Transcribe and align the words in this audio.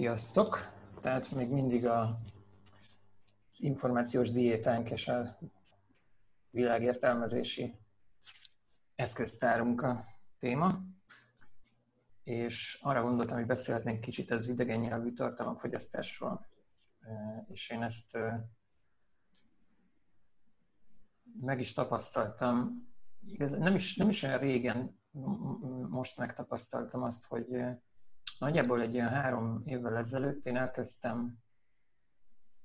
Sziasztok! 0.00 0.72
Tehát 1.00 1.30
még 1.30 1.48
mindig 1.48 1.86
a, 1.86 2.20
az 3.50 3.62
információs 3.62 4.30
diétánk 4.30 4.90
és 4.90 5.08
a 5.08 5.38
világértelmezési 6.50 7.78
eszköztárunk 8.94 9.82
a 9.82 10.04
téma. 10.38 10.80
És 12.24 12.78
arra 12.82 13.02
gondoltam, 13.02 13.36
hogy 13.36 13.46
beszélhetnénk 13.46 14.00
kicsit 14.00 14.30
az 14.30 14.48
idegen 14.48 14.80
nyelvű 14.80 15.12
tartalomfogyasztásról. 15.12 16.46
És 17.48 17.70
én 17.70 17.82
ezt 17.82 18.18
meg 21.40 21.60
is 21.60 21.72
tapasztaltam, 21.72 22.88
nem 23.38 23.74
is, 23.74 23.96
nem 23.96 24.08
is 24.08 24.22
olyan 24.22 24.38
régen 24.38 25.00
most 25.88 26.16
megtapasztaltam 26.16 27.02
azt, 27.02 27.26
hogy 27.26 27.46
nagyjából 28.40 28.80
egy 28.80 28.94
ilyen 28.94 29.08
három 29.08 29.60
évvel 29.64 29.96
ezelőtt 29.96 30.46
én 30.46 30.56
elkezdtem 30.56 31.38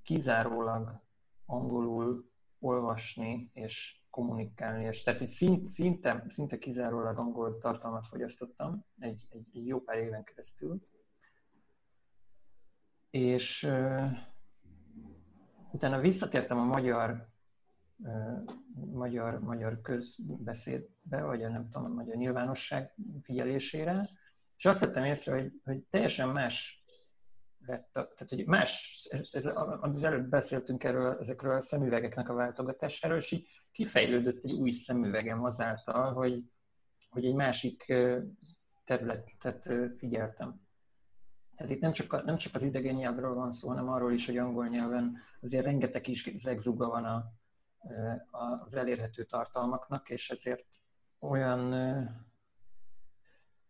kizárólag 0.04 1.02
angolul 1.46 2.30
olvasni 2.60 3.50
és 3.54 4.02
kommunikálni, 4.10 4.84
és 4.84 5.04
tehát 5.04 5.22
egy 5.22 5.28
szint, 5.28 5.68
szinte, 5.68 6.26
szinte 6.28 6.58
kizárólag 6.58 7.18
angol 7.18 7.58
tartalmat 7.58 8.08
fogyasztottam 8.08 8.86
egy, 9.00 9.28
egy, 9.30 9.68
jó 9.68 9.82
pár 9.82 9.98
éven 9.98 10.24
keresztül. 10.24 10.80
És 13.10 13.64
uh, 13.64 14.12
utána 15.72 16.00
visszatértem 16.00 16.58
a 16.58 16.66
magyar 16.66 17.34
magyar, 18.74 19.40
magyar 19.40 19.82
közbeszédbe, 19.82 21.22
vagy 21.22 21.44
a 21.44 21.50
nem 21.50 21.70
tudom, 21.70 21.92
a 21.92 21.94
magyar 21.94 22.16
nyilvánosság 22.16 22.96
figyelésére, 23.22 24.10
és 24.58 24.66
azt 24.66 24.80
vettem 24.80 25.04
észre, 25.04 25.34
hogy, 25.34 25.52
hogy 25.64 25.84
teljesen 25.84 26.30
más 26.30 26.84
lett, 27.66 27.92
tehát 27.92 28.30
hogy 28.30 28.46
más, 28.46 29.06
ez, 29.10 29.30
ez, 29.32 29.52
az 29.80 30.04
előbb 30.04 30.30
beszéltünk 30.30 30.84
erről, 30.84 31.18
ezekről 31.20 31.56
a 31.56 31.62
szemüvegeknek 31.62 32.30
a 32.30 32.34
váltogatásáról, 32.34 33.18
és 33.18 33.32
így 33.32 33.48
kifejlődött 33.72 34.44
egy 34.44 34.52
új 34.52 34.70
szemüvegem 34.70 35.44
azáltal, 35.44 36.14
hogy, 36.14 36.44
hogy 37.10 37.26
egy 37.26 37.36
másik 37.36 37.94
területet 38.84 39.70
figyeltem. 39.98 40.64
Tehát 41.56 41.74
itt 41.74 41.82
nem 41.82 41.92
csak, 41.92 42.24
nem 42.24 42.38
csak 42.38 42.56
az 42.56 42.64
idegen 42.64 42.96
nyelvről 42.96 43.34
van 43.34 43.52
szó, 43.52 43.68
hanem 43.68 43.90
arról 43.90 44.12
is, 44.12 44.26
hogy 44.26 44.38
angol 44.38 44.68
nyelven 44.68 45.18
azért 45.42 45.66
rengeteg 45.66 46.08
is 46.08 46.32
zegzuga 46.36 46.90
van 46.90 47.06
a, 47.06 47.34
az 48.64 48.74
elérhető 48.74 49.24
tartalmaknak, 49.24 50.10
és 50.10 50.30
ezért 50.30 50.68
olyan 51.20 51.74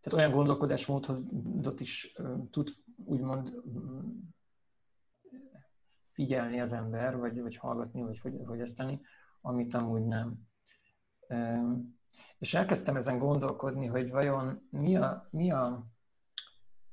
tehát 0.06 0.20
olyan 0.20 0.36
gondolkodásmódot 0.36 1.80
is 1.80 2.16
tud 2.50 2.68
úgymond 3.04 3.62
figyelni 6.12 6.60
az 6.60 6.72
ember, 6.72 7.16
vagy, 7.16 7.40
vagy 7.40 7.56
hallgatni, 7.56 8.02
vagy 8.02 8.18
fogyasztani, 8.44 9.00
amit 9.40 9.74
amúgy 9.74 10.04
nem. 10.04 10.34
És 12.38 12.54
elkezdtem 12.54 12.96
ezen 12.96 13.18
gondolkodni, 13.18 13.86
hogy 13.86 14.10
vajon 14.10 14.66
mi 14.70 14.96
a, 14.96 15.28
mi 15.30 15.50
a, 15.50 15.86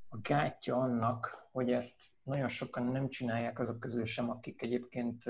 a 0.08 0.18
gátja 0.18 0.76
annak, 0.76 1.48
hogy 1.52 1.72
ezt 1.72 2.02
nagyon 2.24 2.48
sokan 2.48 2.84
nem 2.84 3.10
csinálják 3.10 3.60
azok 3.60 3.80
közül 3.80 4.06
sem, 4.06 4.30
akik 4.30 4.62
egyébként 4.62 5.24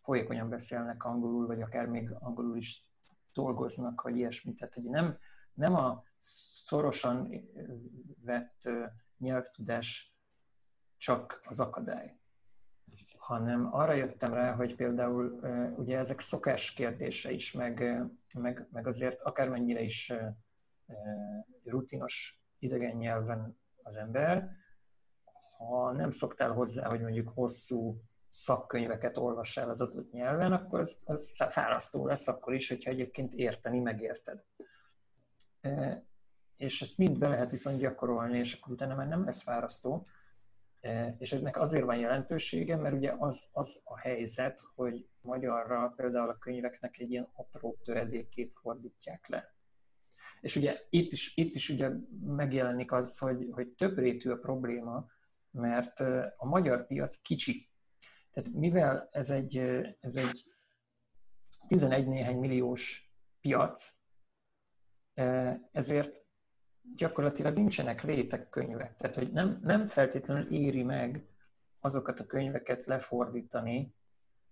folyékonyan 0.00 0.48
beszélnek 0.48 1.04
angolul, 1.04 1.46
vagy 1.46 1.62
akár 1.62 1.86
még 1.86 2.14
angolul 2.18 2.56
is 2.56 2.84
dolgoznak, 3.32 4.02
vagy 4.02 4.16
ilyesmit. 4.16 4.56
Tehát, 4.58 4.74
hogy 4.74 4.84
nem, 4.84 5.18
nem 5.54 5.74
a 5.74 6.08
szorosan 6.20 7.48
vett 8.22 8.68
nyelvtudás 9.18 10.14
csak 10.96 11.40
az 11.44 11.60
akadály, 11.60 12.18
hanem 13.16 13.74
arra 13.74 13.92
jöttem 13.92 14.34
rá, 14.34 14.54
hogy 14.54 14.74
például 14.74 15.40
ugye 15.76 15.98
ezek 15.98 16.20
szokás 16.20 16.72
kérdése 16.72 17.30
is, 17.30 17.52
meg, 17.52 18.04
meg, 18.34 18.68
meg 18.70 18.86
azért 18.86 19.20
akármennyire 19.20 19.80
is 19.80 20.12
rutinos 21.64 22.42
idegen 22.58 22.96
nyelven 22.96 23.58
az 23.82 23.96
ember, 23.96 24.50
ha 25.56 25.92
nem 25.92 26.10
szoktál 26.10 26.52
hozzá, 26.52 26.88
hogy 26.88 27.00
mondjuk 27.00 27.28
hosszú 27.28 28.02
szakkönyveket 28.28 29.16
olvassál 29.16 29.68
az 29.68 29.80
adott 29.80 30.10
nyelven, 30.10 30.52
akkor 30.52 30.78
az, 30.78 30.98
az 31.04 31.32
fárasztó 31.48 32.06
lesz 32.06 32.28
akkor 32.28 32.54
is, 32.54 32.68
hogyha 32.68 32.90
egyébként 32.90 33.34
érteni 33.34 33.80
megérted 33.80 34.44
és 36.60 36.82
ezt 36.82 36.98
mind 36.98 37.18
be 37.18 37.28
lehet 37.28 37.50
viszont 37.50 37.78
gyakorolni, 37.78 38.38
és 38.38 38.54
akkor 38.54 38.72
utána 38.72 38.94
már 38.94 39.08
nem 39.08 39.24
lesz 39.24 39.42
fárasztó. 39.42 40.06
És 41.18 41.32
eznek 41.32 41.60
azért 41.60 41.84
van 41.84 41.96
jelentősége, 41.96 42.76
mert 42.76 42.94
ugye 42.94 43.14
az, 43.18 43.48
az 43.52 43.80
a 43.84 43.98
helyzet, 43.98 44.60
hogy 44.74 45.08
magyarra 45.20 45.92
például 45.96 46.28
a 46.28 46.38
könyveknek 46.38 46.98
egy 46.98 47.10
ilyen 47.10 47.28
apró 47.32 47.78
töredékét 47.84 48.56
fordítják 48.56 49.28
le. 49.28 49.54
És 50.40 50.56
ugye 50.56 50.78
itt 50.90 51.12
is, 51.12 51.36
itt 51.36 51.54
is 51.54 51.68
ugye 51.68 51.90
megjelenik 52.20 52.92
az, 52.92 53.18
hogy, 53.18 53.48
hogy 53.50 53.68
több 53.68 53.98
rétű 53.98 54.30
a 54.30 54.38
probléma, 54.38 55.06
mert 55.50 56.00
a 56.36 56.46
magyar 56.46 56.86
piac 56.86 57.16
kicsi. 57.16 57.68
Tehát 58.32 58.50
mivel 58.52 59.08
ez 59.10 59.30
egy, 59.30 59.58
ez 60.00 60.16
egy 60.16 60.44
11 61.66 62.06
néhány 62.08 62.38
milliós 62.38 63.12
piac, 63.40 63.92
ezért 65.72 66.28
gyakorlatilag 66.96 67.56
nincsenek 67.56 68.02
rétegkönyvek. 68.02 68.96
Tehát, 68.96 69.14
hogy 69.14 69.32
nem, 69.32 69.60
nem 69.62 69.88
feltétlenül 69.88 70.52
éri 70.52 70.82
meg 70.82 71.24
azokat 71.80 72.20
a 72.20 72.26
könyveket 72.26 72.86
lefordítani, 72.86 73.94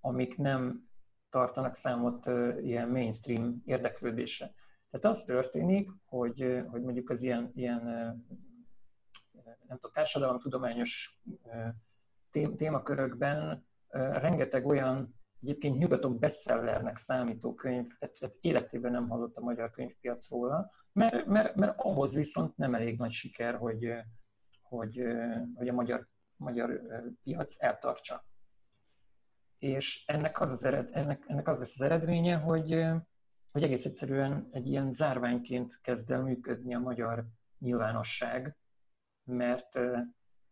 amik 0.00 0.36
nem 0.36 0.88
tartanak 1.28 1.74
számot 1.74 2.26
ilyen 2.62 2.88
mainstream 2.88 3.62
érdeklődésre. 3.64 4.54
Tehát 4.90 5.06
az 5.06 5.24
történik, 5.24 5.88
hogy, 6.04 6.64
hogy 6.70 6.82
mondjuk 6.82 7.10
az 7.10 7.22
ilyen, 7.22 7.52
ilyen 7.54 7.82
nem 9.42 9.76
tudom, 9.76 9.92
társadalomtudományos 9.92 11.20
témakörökben 12.56 13.66
rengeteg 13.90 14.66
olyan 14.66 15.17
egyébként 15.42 15.78
nyugaton 15.78 16.18
bestsellernek 16.18 16.96
számító 16.96 17.54
könyv, 17.54 17.86
tehát 17.98 18.36
életében 18.40 18.92
nem 18.92 19.08
hallott 19.08 19.36
a 19.36 19.42
magyar 19.44 19.70
könyvpiac 19.70 20.30
róla, 20.30 20.70
mert, 20.92 21.26
mert, 21.26 21.54
mert 21.54 21.80
ahhoz 21.80 22.14
viszont 22.14 22.56
nem 22.56 22.74
elég 22.74 22.98
nagy 22.98 23.10
siker, 23.10 23.54
hogy, 23.54 23.92
hogy, 24.62 25.02
hogy 25.54 25.68
a 25.68 25.72
magyar, 25.72 26.08
magyar 26.36 26.80
piac 27.22 27.62
eltartsa. 27.62 28.24
És 29.58 30.04
ennek 30.06 30.40
az, 30.40 30.50
az 30.50 30.64
ered, 30.64 30.90
ennek, 30.92 31.24
ennek 31.26 31.48
az 31.48 31.58
lesz 31.58 31.80
az 31.80 31.80
eredménye, 31.80 32.36
hogy, 32.36 32.86
hogy 33.50 33.62
egész 33.62 33.84
egyszerűen 33.84 34.48
egy 34.50 34.66
ilyen 34.66 34.92
zárványként 34.92 35.80
kezd 35.80 36.10
el 36.10 36.22
működni 36.22 36.74
a 36.74 36.78
magyar 36.78 37.26
nyilvánosság, 37.58 38.56
mert 39.24 39.78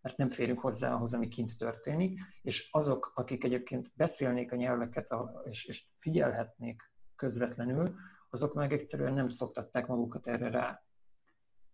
mert 0.07 0.19
nem 0.19 0.29
férünk 0.29 0.61
hozzá 0.61 0.93
ahhoz, 0.93 1.15
ami 1.15 1.29
kint 1.29 1.59
történik, 1.59 2.21
és 2.43 2.69
azok, 2.71 3.13
akik 3.15 3.45
egyébként 3.45 3.93
beszélnék 3.95 4.53
a 4.53 4.57
nyelveket 4.57 5.15
és, 5.45 5.65
és 5.65 5.87
figyelhetnék 5.97 6.93
közvetlenül, 7.17 7.95
azok 8.31 8.55
meg 8.55 8.73
egyszerűen 8.73 9.13
nem 9.15 9.29
szoktatták 9.29 9.87
magukat 9.87 10.27
erre 10.27 10.51
rá. 10.51 10.83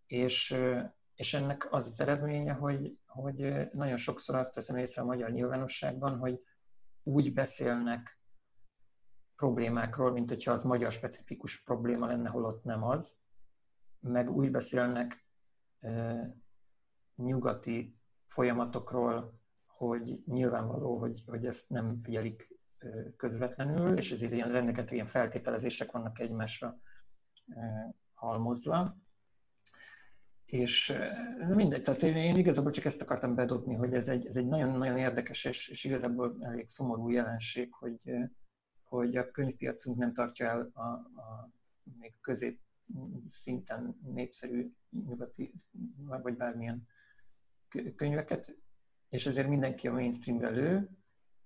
És, 0.07 0.57
és 1.15 1.35
ennek 1.35 1.73
az 1.73 1.87
az 1.87 2.01
eredménye, 2.01 2.53
hogy, 2.53 2.99
hogy 3.07 3.69
nagyon 3.73 3.97
sokszor 3.97 4.35
azt 4.35 4.55
veszem 4.55 4.77
észre 4.77 5.03
a 5.03 5.05
magyar 5.05 5.31
nyilvánosságban, 5.31 6.19
hogy 6.19 6.41
úgy 7.03 7.33
beszélnek 7.33 8.21
problémákról, 9.37 10.13
mint 10.13 10.29
hogyha 10.29 10.53
az 10.53 10.63
magyar 10.63 10.93
specifikus 10.93 11.63
probléma 11.63 12.07
lenne, 12.07 12.29
holott 12.29 12.65
nem 12.65 12.83
az, 12.83 13.17
meg 14.01 14.31
úgy 14.31 14.51
beszélnek 14.51 15.27
e, 15.81 16.37
nyugati 17.17 18.01
folyamatokról, 18.33 19.41
hogy 19.67 20.23
nyilvánvaló, 20.27 20.99
hogy, 20.99 21.23
hogy 21.27 21.47
ezt 21.47 21.71
nem 21.71 21.97
figyelik 21.97 22.59
közvetlenül, 23.17 23.97
és 23.97 24.13
ezért 24.13 24.33
ilyen 24.33 24.53
rengeteg 24.53 24.95
ilyen 24.95 25.07
feltételezések 25.07 25.91
vannak 25.91 26.19
egymásra 26.19 26.81
halmozva. 28.15 28.97
És 30.45 30.99
mindegy, 31.49 31.83
tehát 31.83 32.03
én, 32.03 32.17
én 32.17 32.37
igazából 32.37 32.71
csak 32.71 32.85
ezt 32.85 33.03
akartam 33.03 33.35
bedobni, 33.35 33.75
hogy 33.75 33.93
ez 33.93 34.09
egy, 34.09 34.27
ez 34.27 34.37
egy 34.37 34.47
nagyon-nagyon 34.47 34.99
érdekes 34.99 35.45
és, 35.45 35.69
és 35.69 35.85
igazából 35.85 36.37
elég 36.41 36.67
szomorú 36.67 37.09
jelenség, 37.09 37.75
hogy, 37.75 38.01
hogy 38.83 39.17
a 39.17 39.31
könyvpiacunk 39.31 39.97
nem 39.97 40.13
tartja 40.13 40.47
el 40.49 40.71
a, 40.73 40.83
a 41.21 41.51
még 41.99 42.15
közép 42.21 42.61
szinten 43.29 43.97
népszerű 44.15 44.73
nyugati, 44.91 45.55
vagy 46.23 46.37
bármilyen 46.37 46.87
könyveket, 47.97 48.57
és 49.09 49.27
ezért 49.27 49.49
mindenki 49.49 49.89
a 49.89 49.93
mainstreamre 49.93 50.49
lő, 50.49 50.91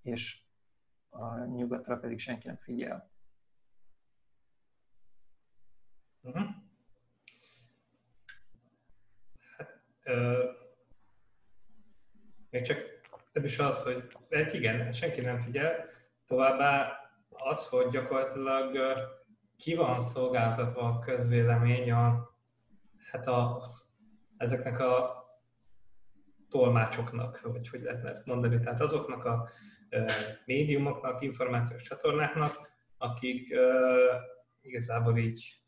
és 0.01 0.41
a 1.09 1.45
nyugatra 1.45 1.97
pedig 1.97 2.19
senki 2.19 2.47
nem 2.47 2.55
figyel. 2.55 3.11
Uh-huh. 6.21 6.47
Hát, 9.57 9.83
ö, 10.03 10.51
még 12.49 12.61
csak 12.61 12.79
nem 13.33 13.43
is 13.43 13.59
az, 13.59 13.83
hogy 13.83 14.17
hát 14.29 14.53
igen, 14.53 14.91
senki 14.91 15.21
nem 15.21 15.41
figyel, 15.41 15.89
továbbá 16.25 16.99
az, 17.29 17.67
hogy 17.67 17.89
gyakorlatilag 17.89 18.77
ki 19.57 19.75
van 19.75 19.99
szolgáltatva 19.99 20.81
a 20.81 20.99
közvélemény 20.99 21.91
a, 21.91 22.29
hát 23.11 23.27
a, 23.27 23.63
ezeknek 24.37 24.79
a 24.79 25.17
tolmácsoknak, 26.49 27.41
vagy 27.41 27.69
hogy 27.69 27.81
lehetne 27.81 28.09
ezt 28.09 28.25
mondani, 28.25 28.59
tehát 28.59 28.81
azoknak 28.81 29.25
a 29.25 29.49
médiumoknak, 30.45 31.21
információs 31.21 31.81
csatornáknak, 31.81 32.69
akik 32.97 33.55
igazából 34.61 35.17
így 35.17 35.61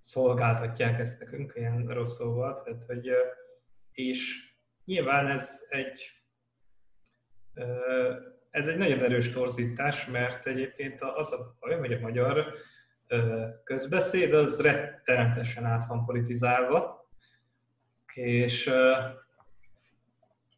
szolgáltatják 0.00 0.98
ezt 0.98 1.20
nekünk 1.20 1.52
ilyen 1.56 1.86
rossz 1.86 2.16
szóval, 2.16 2.62
tehát 2.62 2.84
hogy, 2.84 3.10
és 3.92 4.50
nyilván 4.84 5.26
ez 5.26 5.60
egy 5.68 6.10
ez 8.50 8.68
egy 8.68 8.76
nagyon 8.76 9.02
erős 9.02 9.30
torzítás, 9.30 10.06
mert 10.06 10.46
egyébként 10.46 11.00
az 11.00 11.32
a 11.32 11.56
baj, 11.60 11.78
hogy 11.78 11.92
a 11.92 12.00
magyar 12.00 12.54
közbeszéd 13.64 14.34
az 14.34 14.60
rettenetesen 14.60 15.64
át 15.64 15.86
van 15.86 16.04
politizálva, 16.04 17.08
és, 18.14 18.70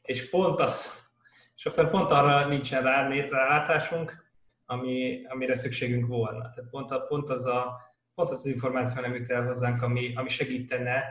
és 0.09 0.29
pont 0.31 0.61
az, 0.61 1.07
sokszor 1.55 1.91
pont 1.91 2.11
arra 2.11 2.47
nincsen 2.47 2.83
rá, 2.83 3.09
rálátásunk, 3.09 4.27
ami, 4.67 5.25
amire 5.29 5.55
szükségünk 5.55 6.07
volna. 6.07 6.41
Tehát 6.41 6.71
pont, 6.71 6.91
a, 6.91 7.01
pont, 7.01 7.29
az, 7.29 7.47
a, 7.47 7.81
pont 8.15 8.29
az, 8.29 8.39
az 8.39 8.47
információ 8.47 9.01
nem 9.01 9.15
jut 9.15 9.31
el 9.31 9.45
hozzánk, 9.45 9.83
ami, 9.83 10.15
ami 10.15 10.29
segítene 10.29 11.05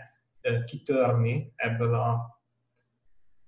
kitörni 0.66 1.54
ebből 1.56 1.94
a, 1.94 2.40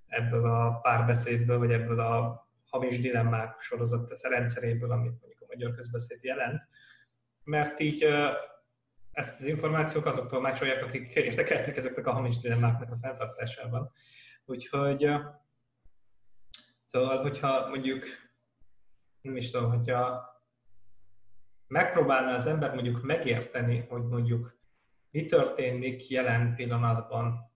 ebből 0.08 0.46
a 0.46 0.80
párbeszédből, 0.82 1.58
vagy 1.58 1.72
ebből 1.72 2.00
a 2.00 2.48
hamis 2.70 3.00
dilemmák 3.00 3.60
sorozat 3.60 4.22
rendszeréből, 4.22 4.92
amit 4.92 5.20
mondjuk 5.20 5.42
a 5.42 5.46
magyar 5.48 5.72
közbeszéd 5.76 6.24
jelent, 6.24 6.62
mert 7.44 7.80
így 7.80 8.08
ezt 9.12 9.40
az 9.40 9.46
információk 9.46 10.06
azoktól 10.06 10.42
másolják, 10.42 10.84
akik 10.84 11.16
érdekeltek 11.16 11.78
ezeknek 11.78 12.08
a 12.08 12.12
hamis 12.12 12.38
dilemmáknak 12.38 12.92
a 12.92 12.98
fenntartásában. 13.02 13.92
Úgyhogy 14.50 15.12
szóval, 16.86 17.22
hogyha 17.22 17.68
mondjuk, 17.68 18.06
nem 19.22 19.36
is 19.36 19.52
tudom, 19.52 19.70
hogyha 19.70 20.28
megpróbálná 21.68 22.34
az 22.34 22.46
ember 22.46 22.74
mondjuk 22.74 23.02
megérteni, 23.02 23.86
hogy 23.90 24.04
mondjuk 24.04 24.58
mi 25.12 25.26
történik 25.26 26.10
jelen 26.10 26.56
pillanatban 26.56 27.52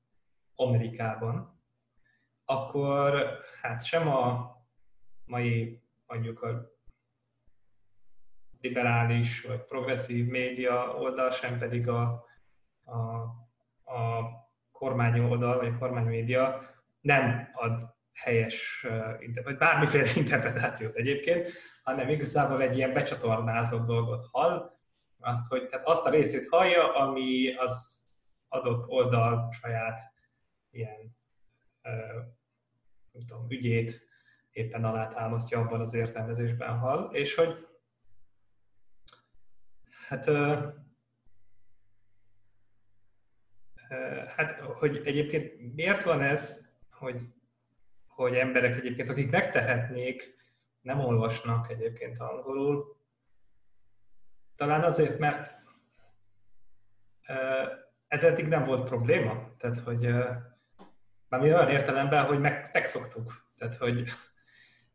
Amerikában, 0.55 1.61
akkor 2.45 3.39
hát 3.61 3.85
sem 3.85 4.07
a 4.07 4.55
mai 5.25 5.83
mondjuk 6.07 6.41
a 6.41 6.71
liberális 8.61 9.41
vagy 9.41 9.63
progresszív 9.63 10.27
média 10.27 10.95
oldal, 10.95 11.31
sem 11.31 11.57
pedig 11.57 11.87
a, 11.87 12.25
a, 12.83 12.97
a 13.93 14.31
kormány 14.71 15.19
oldal, 15.19 15.57
vagy 15.57 15.67
a 15.67 15.77
kormány 15.77 16.05
média 16.05 16.71
nem 17.03 17.49
ad 17.53 17.95
helyes, 18.13 18.85
vagy 19.43 19.57
bármiféle 19.57 20.09
interpretációt 20.21 20.95
egyébként, 20.95 21.51
hanem 21.83 22.09
igazából 22.09 22.61
egy 22.61 22.77
ilyen 22.77 22.93
becsatornázott 22.93 23.85
dolgot 23.85 24.25
hall, 24.31 24.71
azt, 25.19 25.49
hogy, 25.49 25.67
tehát 25.67 25.87
azt 25.87 26.05
a 26.05 26.09
részét 26.09 26.47
hallja, 26.49 26.95
ami 26.95 27.55
az 27.55 28.03
adott 28.47 28.87
oldal 28.87 29.51
saját 29.51 30.01
ilyen 30.71 31.15
nem 33.11 33.25
tudom, 33.25 33.45
ügyét 33.49 34.07
éppen 34.51 34.85
alátámasztja 34.85 35.59
abban 35.59 35.81
az 35.81 35.93
értelmezésben 35.93 36.77
hall, 36.77 37.09
és 37.11 37.35
hogy 37.35 37.67
hát 40.07 40.25
hát, 44.35 44.59
hogy 44.59 45.01
egyébként 45.03 45.73
miért 45.75 46.03
van 46.03 46.21
ez, 46.21 46.72
hogy, 47.03 47.21
hogy 48.07 48.35
emberek 48.35 48.75
egyébként, 48.75 49.09
akik 49.09 49.31
megtehetnék, 49.31 50.35
nem 50.81 50.99
olvasnak 50.99 51.69
egyébként 51.69 52.19
angolul. 52.19 52.97
Talán 54.55 54.83
azért, 54.83 55.19
mert 55.19 55.61
ez 58.07 58.23
eddig 58.23 58.47
nem 58.47 58.65
volt 58.65 58.87
probléma. 58.87 59.55
Tehát, 59.57 59.79
hogy 59.79 60.01
már 61.27 61.41
mi 61.41 61.53
olyan 61.53 61.69
értelemben, 61.69 62.25
hogy 62.25 62.39
meg, 62.39 62.69
megszoktuk. 62.73 63.51
Tehát, 63.57 63.75
hogy 63.75 64.03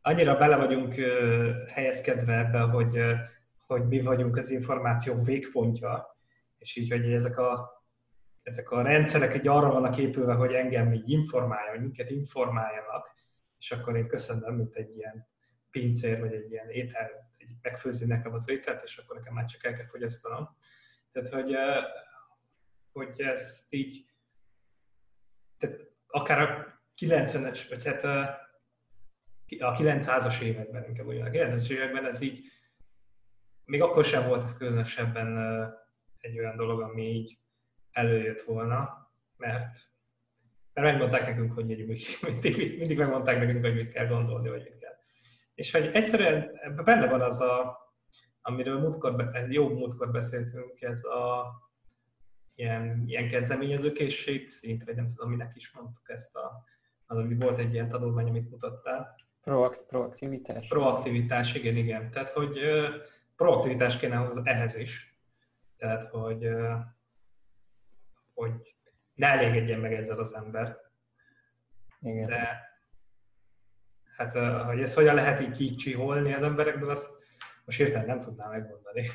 annyira 0.01 0.37
bele 0.37 0.57
vagyunk 0.57 0.95
helyezkedve 1.67 2.37
ebbe, 2.37 2.59
hogy, 2.59 3.01
hogy 3.65 3.87
mi 3.87 4.01
vagyunk 4.01 4.37
az 4.37 4.49
információ 4.49 5.23
végpontja, 5.23 6.17
és 6.57 6.75
így, 6.75 6.91
hogy 6.91 7.13
ezek 7.13 7.37
a, 7.37 7.78
ezek 8.49 8.71
a 8.71 8.81
rendszerek 8.81 9.33
egy 9.33 9.47
arra 9.47 9.71
vannak 9.71 9.97
épülve, 9.97 10.33
hogy 10.33 10.53
engem 10.53 10.87
még 10.87 11.03
informáljon, 11.05 11.81
minket 11.81 12.09
informáljanak, 12.09 13.15
és 13.57 13.71
akkor 13.71 13.95
én 13.95 14.07
köszönöm, 14.07 14.55
mint 14.55 14.75
egy 14.75 14.95
ilyen 14.97 15.27
pincér, 15.71 16.19
vagy 16.19 16.33
egy 16.33 16.51
ilyen 16.51 16.69
étel, 16.69 17.09
egy 17.37 17.49
megfőzni 17.61 18.05
nekem 18.05 18.33
az 18.33 18.49
ételt, 18.49 18.83
és 18.83 18.97
akkor 18.97 19.17
nekem 19.17 19.33
már 19.33 19.45
csak 19.45 19.63
el 19.63 19.73
kell 19.73 19.85
fogyasztanom. 19.85 20.57
Tehát, 21.11 21.29
hogy, 21.29 21.55
hogy 22.91 23.21
ezt 23.21 23.73
így, 23.73 24.05
tehát 25.57 25.79
akár 26.07 26.41
a 26.41 26.81
90-es, 26.97 27.65
vagy 27.69 27.85
hát 27.85 28.03
a 29.59 29.71
900-as 29.71 30.41
években, 30.41 30.85
inkább 30.87 31.07
úgy 31.07 31.19
a 31.19 31.29
900-as 31.29 31.69
években 31.69 32.05
ez 32.05 32.21
így, 32.21 32.41
még 33.65 33.81
akkor 33.81 34.03
sem 34.03 34.27
volt 34.27 34.43
ez 34.43 34.57
különösebben 34.57 35.37
egy 36.17 36.39
olyan 36.39 36.55
dolog, 36.55 36.81
ami 36.81 37.03
így 37.03 37.39
előjött 37.91 38.41
volna, 38.41 39.09
mert, 39.37 39.77
mert 40.73 40.87
megmondták 40.87 41.25
nekünk, 41.25 41.53
hogy 41.53 41.65
mindig, 41.65 42.07
mindig 42.79 42.97
megmondták 42.97 43.37
nekünk, 43.39 43.65
hogy 43.65 43.73
mit 43.73 43.93
kell 43.93 44.07
gondolni, 44.07 44.49
vagy 44.49 44.63
mit 44.63 44.77
kell. 44.77 44.93
És 45.53 45.71
hogy 45.71 45.89
egyszerűen 45.93 46.51
ebben 46.61 46.85
benne 46.85 47.09
van 47.09 47.21
az 47.21 47.39
a, 47.39 47.77
amiről 48.41 48.79
múltkor, 48.79 49.31
jó 49.49 49.69
múltkor 49.69 50.11
beszéltünk, 50.11 50.81
ez 50.81 51.03
a 51.03 51.47
ilyen, 52.55 53.03
ilyen 53.05 53.29
kezdeményezőkészség 53.29 54.47
szint, 54.47 54.83
vagy 54.83 54.95
nem 54.95 55.07
tudom, 55.07 55.29
minek 55.29 55.51
is 55.55 55.71
mondtuk 55.71 56.09
ezt 56.09 56.35
a, 56.35 56.63
az, 57.05 57.17
ami 57.17 57.35
volt 57.35 57.59
egy 57.59 57.73
ilyen 57.73 57.89
tanulmány, 57.89 58.27
amit 58.29 58.49
mutattál, 58.49 59.15
Proakt, 59.41 59.85
proaktivitás. 59.87 60.67
Proaktivitás, 60.67 61.55
igen, 61.55 61.75
igen. 61.75 62.11
Tehát, 62.11 62.29
hogy 62.29 62.59
proaktivitás 63.35 63.97
kéne 63.97 64.15
hozzá 64.15 64.41
ehhez 64.43 64.75
is. 64.75 65.17
Tehát, 65.77 66.03
hogy, 66.03 66.47
hogy 68.39 68.75
ne 69.13 69.27
elégedjen 69.27 69.79
meg 69.79 69.93
ezzel 69.93 70.19
az 70.19 70.33
ember. 70.33 70.77
Igen. 71.99 72.27
De 72.27 72.61
hát, 74.15 74.33
hogy 74.65 74.81
ezt 74.81 74.95
hogyan 74.95 75.15
lehet 75.15 75.41
így 75.41 75.51
kicsiholni 75.51 76.33
az 76.33 76.43
emberekből, 76.43 76.89
azt 76.89 77.09
most 77.65 77.77
hirtelen 77.77 78.05
nem 78.05 78.19
tudnám 78.19 78.49
megmondani. 78.49 79.07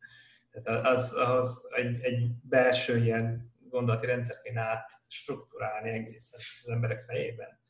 Tehát 0.50 0.86
az, 0.86 1.12
az 1.12 1.66
egy, 1.70 2.00
egy 2.00 2.30
belső 2.42 2.96
ilyen 2.96 3.52
gondolati 3.58 4.06
rendszer 4.06 4.40
kéne 4.42 4.60
át 4.60 4.90
struktúrálni 5.06 5.90
egészen 5.90 6.40
az 6.62 6.68
emberek 6.68 7.02
fejében 7.02 7.60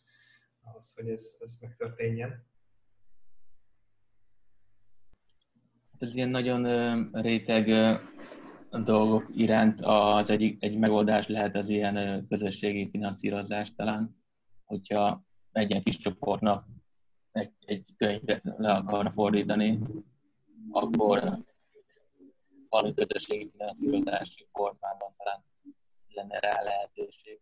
ahhoz, 0.63 0.95
hogy 0.95 1.11
ez, 1.11 1.37
ez 1.41 1.59
megtörténjen. 1.61 2.47
Hát 5.93 6.03
ez 6.03 6.15
ilyen 6.15 6.29
nagyon 6.29 6.63
réteg 7.13 7.69
dolgok 8.71 9.27
iránt 9.33 9.81
az 9.81 10.31
egyik, 10.31 10.63
egy 10.63 10.79
megoldás 10.79 11.29
lehet 11.29 11.55
az 11.55 11.69
ilyen 11.69 12.27
közösségi 12.29 12.89
finanszírozás 12.91 13.75
talán, 13.75 14.23
hogyha 14.65 15.25
egy 15.53 15.71
ilyen 15.71 15.83
kis 15.83 15.97
csoportnak 15.97 16.67
egy, 17.33 17.53
egy 17.65 17.95
könyvet 17.97 18.43
le 18.43 18.73
akarna 18.73 19.11
fordítani, 19.11 19.79
akkor 20.71 21.39
valami 22.69 22.95
közösségi 22.95 23.51
finanszírozási 23.51 24.47
formában 24.53 25.15
talán 25.17 25.45
lenne 26.09 26.39
rá 26.39 26.63
lehetőség. 26.63 27.41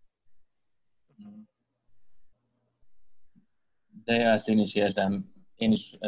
Mm 1.22 1.42
de 4.06 4.30
ezt 4.30 4.48
én 4.48 4.58
is 4.58 4.74
érzem. 4.74 5.32
Én 5.54 5.72
is 5.72 5.98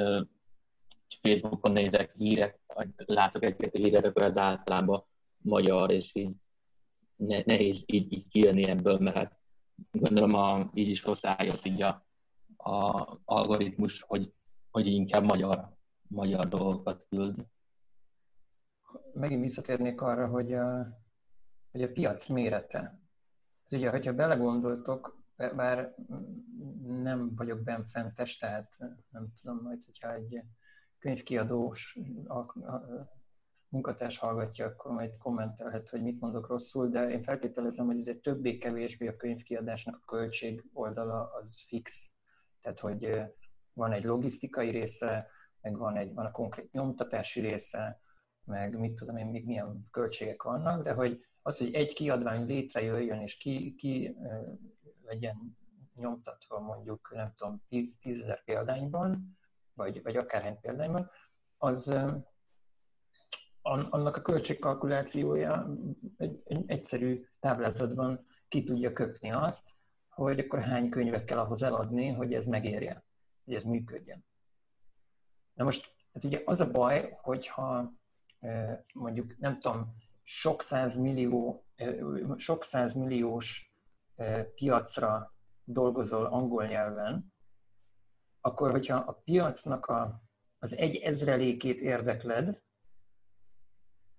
Facebookon 1.20 1.72
nézek 1.72 2.12
hírek, 2.12 2.60
látok 2.96 3.44
egy-két 3.44 3.76
híret, 3.76 4.04
akkor 4.04 4.22
az 4.22 4.38
általában 4.38 5.04
magyar, 5.38 5.90
és 5.90 6.14
így 6.14 6.36
ne, 7.16 7.42
nehéz 7.44 7.82
így, 7.86 8.12
így 8.12 8.28
kijönni 8.28 8.68
ebből, 8.68 8.98
mert 8.98 9.16
hát 9.16 9.40
gondolom 9.90 10.34
a, 10.34 10.70
így 10.74 10.88
is 10.88 11.02
hozzájössz 11.02 11.64
így 11.64 11.82
a, 11.82 12.06
a 12.56 13.06
algoritmus, 13.24 14.02
hogy, 14.02 14.32
hogy 14.70 14.86
inkább 14.86 15.24
magyar, 15.24 15.76
magyar 16.08 16.48
dolgokat 16.48 17.06
küld. 17.08 17.46
Megint 19.12 19.42
visszatérnék 19.42 20.00
arra, 20.00 20.26
hogy 20.26 20.52
a, 20.52 20.98
hogy 21.70 21.82
a 21.82 21.92
piac 21.92 22.28
mérete. 22.28 23.00
Ez 23.66 23.78
ugye, 23.78 23.90
hogyha 23.90 24.12
belegondoltok, 24.12 25.22
bár 25.36 25.94
nem 26.86 27.34
vagyok 27.34 27.62
benfentes, 27.62 28.36
tehát 28.36 28.78
nem 29.10 29.32
tudom 29.42 29.62
majd, 29.62 29.84
hogyha 29.84 30.14
egy 30.14 30.42
könyvkiadós 30.98 31.98
munkatárs 33.68 34.18
hallgatja, 34.18 34.66
akkor 34.66 34.92
majd 34.92 35.16
kommentelhet, 35.16 35.88
hogy 35.88 36.02
mit 36.02 36.20
mondok 36.20 36.46
rosszul, 36.46 36.88
de 36.88 37.10
én 37.10 37.22
feltételezem, 37.22 37.86
hogy 37.86 37.98
ez 37.98 38.06
egy 38.06 38.20
többé-kevésbé 38.20 39.06
a 39.06 39.16
könyvkiadásnak 39.16 39.96
a 39.96 40.04
költség 40.04 40.64
oldala 40.72 41.30
az 41.40 41.64
fix. 41.66 42.12
Tehát, 42.60 42.80
hogy 42.80 43.22
van 43.72 43.92
egy 43.92 44.04
logisztikai 44.04 44.70
része, 44.70 45.28
meg 45.60 45.76
van, 45.76 45.96
egy, 45.96 46.14
van 46.14 46.26
a 46.26 46.30
konkrét 46.30 46.72
nyomtatási 46.72 47.40
része, 47.40 48.00
meg 48.44 48.78
mit 48.78 48.94
tudom 48.94 49.16
én, 49.16 49.26
még 49.26 49.44
milyen 49.44 49.88
költségek 49.90 50.42
vannak, 50.42 50.82
de 50.82 50.92
hogy 50.92 51.24
az, 51.42 51.58
hogy 51.58 51.74
egy 51.74 51.92
kiadvány 51.92 52.46
létrejöjjön, 52.46 53.20
és 53.20 53.36
ki, 53.36 53.74
ki 53.74 54.16
legyen 55.02 55.56
nyomtatva 55.94 56.60
mondjuk, 56.60 57.10
nem 57.14 57.32
tudom, 57.34 57.62
10, 57.66 57.98
10 57.98 58.22
ezer 58.22 58.44
példányban, 58.44 59.38
vagy, 59.78 60.02
vagy 60.02 60.16
akárhány 60.16 60.60
példányban, 60.60 61.10
az 61.56 61.96
annak 63.62 64.16
a 64.16 64.22
költségkalkulációja 64.22 65.76
egy, 66.16 66.42
egy 66.44 66.64
egyszerű 66.66 67.24
táblázatban 67.40 68.26
ki 68.48 68.62
tudja 68.62 68.92
köpni 68.92 69.30
azt, 69.30 69.70
hogy 70.08 70.38
akkor 70.38 70.60
hány 70.60 70.88
könyvet 70.88 71.24
kell 71.24 71.38
ahhoz 71.38 71.62
eladni, 71.62 72.08
hogy 72.08 72.32
ez 72.34 72.46
megérje, 72.46 73.04
hogy 73.44 73.54
ez 73.54 73.62
működjön. 73.62 74.24
Na 75.54 75.64
most, 75.64 75.94
hát 76.12 76.24
ugye 76.24 76.42
az 76.44 76.60
a 76.60 76.70
baj, 76.70 77.18
hogyha 77.22 77.92
mondjuk, 78.94 79.38
nem 79.38 79.54
tudom, 79.54 79.96
sok 80.22 80.62
millió, 80.98 81.66
sok 82.36 82.64
milliós 82.94 83.72
piacra 84.54 85.34
dolgozol 85.64 86.26
angol 86.26 86.66
nyelven, 86.66 87.32
akkor 88.40 88.70
hogyha 88.70 88.96
a 88.96 89.12
piacnak 89.12 89.86
a, 89.86 90.22
az 90.58 90.76
egy 90.76 90.96
ezrelékét 90.96 91.80
érdekled, 91.80 92.62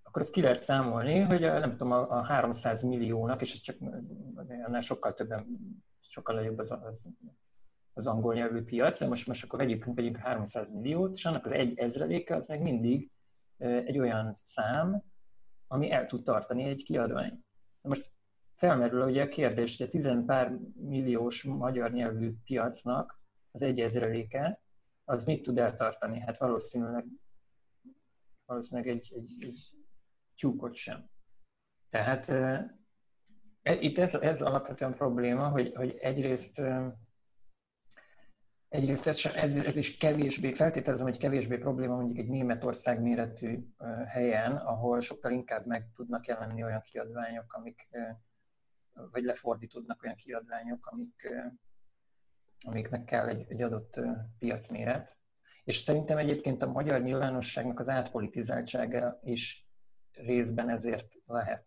akkor 0.02 0.22
ezt 0.22 0.32
ki 0.32 0.40
lehet 0.40 0.58
számolni, 0.58 1.20
hogy 1.20 1.44
a, 1.44 1.58
nem 1.58 1.70
tudom, 1.70 1.92
a, 1.92 2.10
a 2.10 2.22
300 2.22 2.82
milliónak, 2.82 3.40
és 3.40 3.52
ez 3.52 3.58
csak 3.58 3.76
annál 4.64 4.80
sokkal 4.80 5.12
többen, 5.12 5.46
sokkal 6.00 6.34
nagyobb 6.34 6.58
az, 6.58 6.70
az, 6.70 7.08
az 7.92 8.06
angol 8.06 8.34
nyelvű 8.34 8.62
piac, 8.62 8.98
de 8.98 9.06
most, 9.06 9.26
most 9.26 9.44
akkor 9.44 9.58
vegyük, 9.58 9.84
vegyünk 9.94 10.16
300 10.16 10.70
milliót, 10.70 11.16
és 11.16 11.24
annak 11.24 11.44
az 11.44 11.52
egy 11.52 11.78
ezreléke 11.78 12.34
az 12.34 12.46
meg 12.46 12.62
mindig 12.62 13.10
egy 13.58 13.98
olyan 13.98 14.30
szám, 14.34 15.02
ami 15.66 15.90
el 15.90 16.06
tud 16.06 16.22
tartani 16.22 16.64
egy 16.64 16.82
kiadvány. 16.82 17.44
De 17.82 17.88
most 17.88 18.12
felmerül 18.54 19.02
ugye 19.02 19.22
a 19.22 19.28
kérdés, 19.28 19.76
hogy 19.76 19.86
a 19.86 19.90
tizenpár 19.90 20.58
milliós 20.74 21.44
magyar 21.44 21.92
nyelvű 21.92 22.32
piacnak 22.44 23.19
az 23.50 23.62
egy 23.62 23.80
ezreléke, 23.80 24.60
az 25.04 25.24
mit 25.24 25.42
tud 25.42 25.58
eltartani? 25.58 26.20
Hát 26.20 26.38
valószínűleg, 26.38 27.06
valószínűleg 28.44 28.90
egy, 28.90 29.12
egy, 29.14 29.36
egy 29.38 29.70
tyúkot 30.34 30.74
sem. 30.74 31.10
Tehát 31.88 32.28
e, 32.28 33.74
itt 33.80 33.98
ez, 33.98 34.14
ez 34.14 34.42
alapvetően 34.42 34.94
probléma, 34.94 35.48
hogy, 35.48 35.74
hogy 35.74 35.96
egyrészt 35.96 36.62
Egyrészt 38.70 39.06
ez, 39.06 39.26
ez, 39.26 39.56
ez 39.58 39.76
is 39.76 39.96
kevésbé, 39.96 40.52
feltételezem, 40.52 41.06
hogy 41.06 41.18
kevésbé 41.18 41.56
probléma 41.56 41.94
mondjuk 41.94 42.18
egy 42.18 42.28
Németország 42.28 43.00
méretű 43.00 43.58
helyen, 44.06 44.56
ahol 44.56 45.00
sokkal 45.00 45.32
inkább 45.32 45.66
meg 45.66 45.90
tudnak 45.94 46.26
jelenni 46.26 46.64
olyan 46.64 46.80
kiadványok, 46.80 47.52
amik, 47.52 47.88
vagy 48.92 49.24
lefordítódnak 49.24 50.02
olyan 50.02 50.16
kiadványok, 50.16 50.86
amik, 50.86 51.28
amiknek 52.66 53.04
kell 53.04 53.28
egy, 53.28 53.44
egy 53.48 53.62
adott 53.62 54.00
piacméret. 54.38 55.18
És 55.64 55.76
szerintem 55.76 56.18
egyébként 56.18 56.62
a 56.62 56.70
magyar 56.70 57.00
nyilvánosságnak 57.00 57.78
az 57.78 57.88
átpolitizáltsága 57.88 59.18
is 59.22 59.68
részben 60.12 60.68
ezért 60.68 61.12
lehet. 61.26 61.66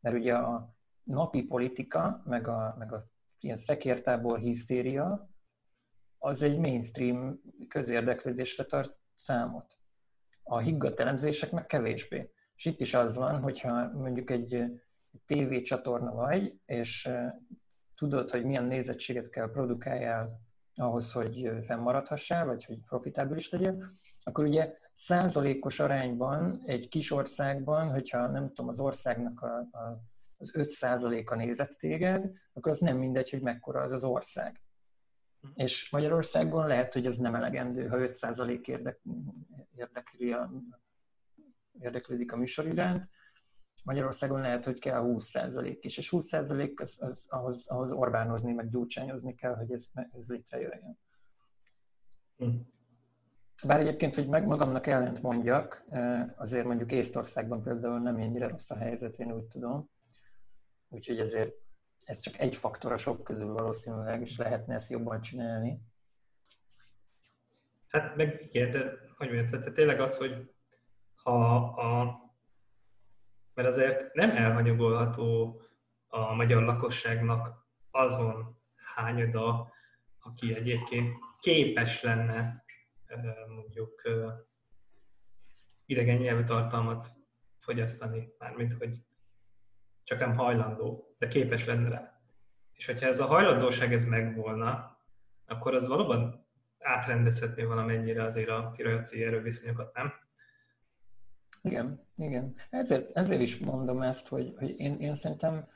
Mert 0.00 0.16
ugye 0.16 0.34
a 0.34 0.74
napi 1.02 1.42
politika, 1.42 2.22
meg 2.24 2.48
a, 2.48 2.74
meg 2.78 2.92
a 2.92 3.02
ilyen 3.40 3.56
szekértábor 3.56 4.38
hisztéria, 4.38 5.30
az 6.18 6.42
egy 6.42 6.58
mainstream 6.58 7.40
közérdeklődésre 7.68 8.64
tart 8.64 9.00
számot. 9.14 9.78
A 10.42 10.58
higgadt 10.58 11.00
elemzések 11.00 11.50
meg 11.50 11.66
kevésbé. 11.66 12.30
És 12.54 12.64
itt 12.64 12.80
is 12.80 12.94
az 12.94 13.16
van, 13.16 13.40
hogyha 13.40 13.92
mondjuk 13.92 14.30
egy 14.30 14.64
tévécsatorna 15.26 16.12
vagy, 16.12 16.60
és 16.64 17.10
tudod, 17.96 18.30
hogy 18.30 18.44
milyen 18.44 18.64
nézettséget 18.64 19.30
kell 19.30 19.50
produkáljál 19.50 20.40
ahhoz, 20.74 21.12
hogy 21.12 21.50
fennmaradhassál, 21.62 22.46
vagy 22.46 22.64
hogy 22.64 22.78
profitábilis 22.86 23.48
legyél, 23.48 23.84
akkor 24.22 24.44
ugye 24.44 24.74
százalékos 24.92 25.80
arányban 25.80 26.62
egy 26.64 26.88
kis 26.88 27.10
országban, 27.10 27.90
hogyha 27.90 28.26
nem 28.26 28.48
tudom, 28.48 28.68
az 28.68 28.80
országnak 28.80 29.40
a, 29.40 29.58
a, 29.58 30.02
az 30.36 30.50
5 30.54 30.70
százaléka 30.70 31.34
nézett 31.34 31.70
téged, 31.70 32.30
akkor 32.52 32.72
az 32.72 32.78
nem 32.78 32.96
mindegy, 32.96 33.30
hogy 33.30 33.42
mekkora 33.42 33.80
az 33.80 33.92
az 33.92 34.04
ország. 34.04 34.60
És 35.54 35.90
Magyarországon 35.90 36.66
lehet, 36.66 36.92
hogy 36.92 37.06
ez 37.06 37.16
nem 37.16 37.34
elegendő, 37.34 37.86
ha 37.86 37.96
5% 37.98 38.66
érdek, 38.66 39.00
érdekli 39.76 40.32
a, 40.32 40.52
érdeklődik 41.80 42.32
a 42.32 42.36
műsor 42.36 42.66
iránt. 42.66 43.08
Magyarországon 43.86 44.40
lehet, 44.40 44.64
hogy 44.64 44.78
kell 44.78 45.02
20% 45.04 45.76
is, 45.80 45.98
és 45.98 46.08
20% 46.12 46.80
az, 46.80 46.96
az, 47.00 47.26
ahhoz, 47.28 47.66
ahhoz 47.66 47.92
Orbánozni, 47.92 48.52
meg 48.52 48.68
gyurcsányozni 48.68 49.34
kell, 49.34 49.54
hogy 49.54 49.72
ez, 49.72 49.86
ez 50.12 50.28
létrejöjjön. 50.28 50.98
Hm. 52.36 52.48
Bár 53.66 53.80
egyébként, 53.80 54.14
hogy 54.14 54.28
meg 54.28 54.46
magamnak 54.46 54.86
ellent 54.86 55.22
mondjak, 55.22 55.84
azért 56.36 56.66
mondjuk 56.66 56.92
Észtországban 56.92 57.62
például 57.62 57.98
nem 57.98 58.16
ennyire 58.16 58.48
rossz 58.48 58.70
a 58.70 58.76
helyzet, 58.76 59.18
én 59.18 59.32
úgy 59.32 59.44
tudom. 59.44 59.90
Úgyhogy 60.88 61.18
ezért 61.18 61.54
ez 62.04 62.20
csak 62.20 62.38
egy 62.38 62.56
faktor 62.56 62.92
a 62.92 62.96
sok 62.96 63.24
közül 63.24 63.52
valószínűleg, 63.52 64.20
és 64.20 64.36
lehetne 64.36 64.74
ezt 64.74 64.90
jobban 64.90 65.20
csinálni. 65.20 65.80
Hát 67.88 68.16
meg 68.16 68.42
igen, 68.42 68.70
de 68.70 68.78
hogy 69.16 69.26
mondjam, 69.26 69.46
tehát 69.46 69.74
tényleg 69.74 70.00
az, 70.00 70.16
hogy 70.16 70.54
ha 71.14 71.54
a, 71.64 72.24
mert 73.56 73.68
azért 73.68 74.14
nem 74.14 74.30
elhanyagolható 74.30 75.60
a 76.06 76.34
magyar 76.34 76.62
lakosságnak 76.62 77.66
azon 77.90 78.58
hányada, 78.94 79.72
aki 80.20 80.54
egyébként 80.54 81.16
képes 81.40 82.02
lenne 82.02 82.64
mondjuk 83.48 84.02
idegen 85.86 86.16
nyelvű 86.16 86.44
tartalmat 86.44 87.08
fogyasztani, 87.58 88.28
mármint 88.38 88.72
hogy 88.72 88.98
csak 90.02 90.18
nem 90.18 90.36
hajlandó, 90.36 91.14
de 91.18 91.28
képes 91.28 91.64
lenne 91.64 91.88
rá. 91.88 92.20
És 92.72 92.86
hogyha 92.86 93.06
ez 93.06 93.20
a 93.20 93.26
hajlandóság 93.26 93.92
ez 93.92 94.04
megvolna, 94.04 94.98
akkor 95.46 95.74
az 95.74 95.86
valóban 95.86 96.46
átrendezhetné 96.78 97.64
valamennyire 97.64 98.22
azért 98.22 98.48
a 98.48 98.72
piaci 98.76 99.24
erőviszonyokat, 99.24 99.94
nem? 99.94 100.12
Igen, 101.66 102.00
igen. 102.14 102.54
Ezért, 102.70 103.16
ezért 103.16 103.40
is 103.40 103.58
mondom 103.58 104.02
ezt, 104.02 104.28
hogy, 104.28 104.54
hogy 104.58 104.78
én, 104.78 104.96
én 104.98 105.14
szerintem 105.14 105.68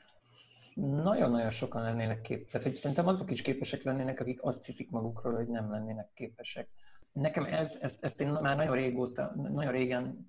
nagyon-nagyon 0.75 1.49
sokan 1.49 1.81
lennének 1.81 2.21
képesek. 2.21 2.51
Tehát, 2.51 2.67
hogy 2.67 2.75
szerintem 2.75 3.07
azok 3.07 3.31
is 3.31 3.41
képesek 3.41 3.83
lennének, 3.83 4.19
akik 4.19 4.43
azt 4.43 4.65
hiszik 4.65 4.89
magukról, 4.89 5.35
hogy 5.35 5.47
nem 5.47 5.71
lennének 5.71 6.09
képesek. 6.13 6.69
Nekem 7.11 7.43
ez, 7.43 7.77
ezt, 7.81 8.03
ezt 8.03 8.21
én 8.21 8.31
már 8.31 8.55
nagyon 8.55 8.75
régóta, 8.75 9.33
nagyon 9.35 9.71
régen 9.71 10.27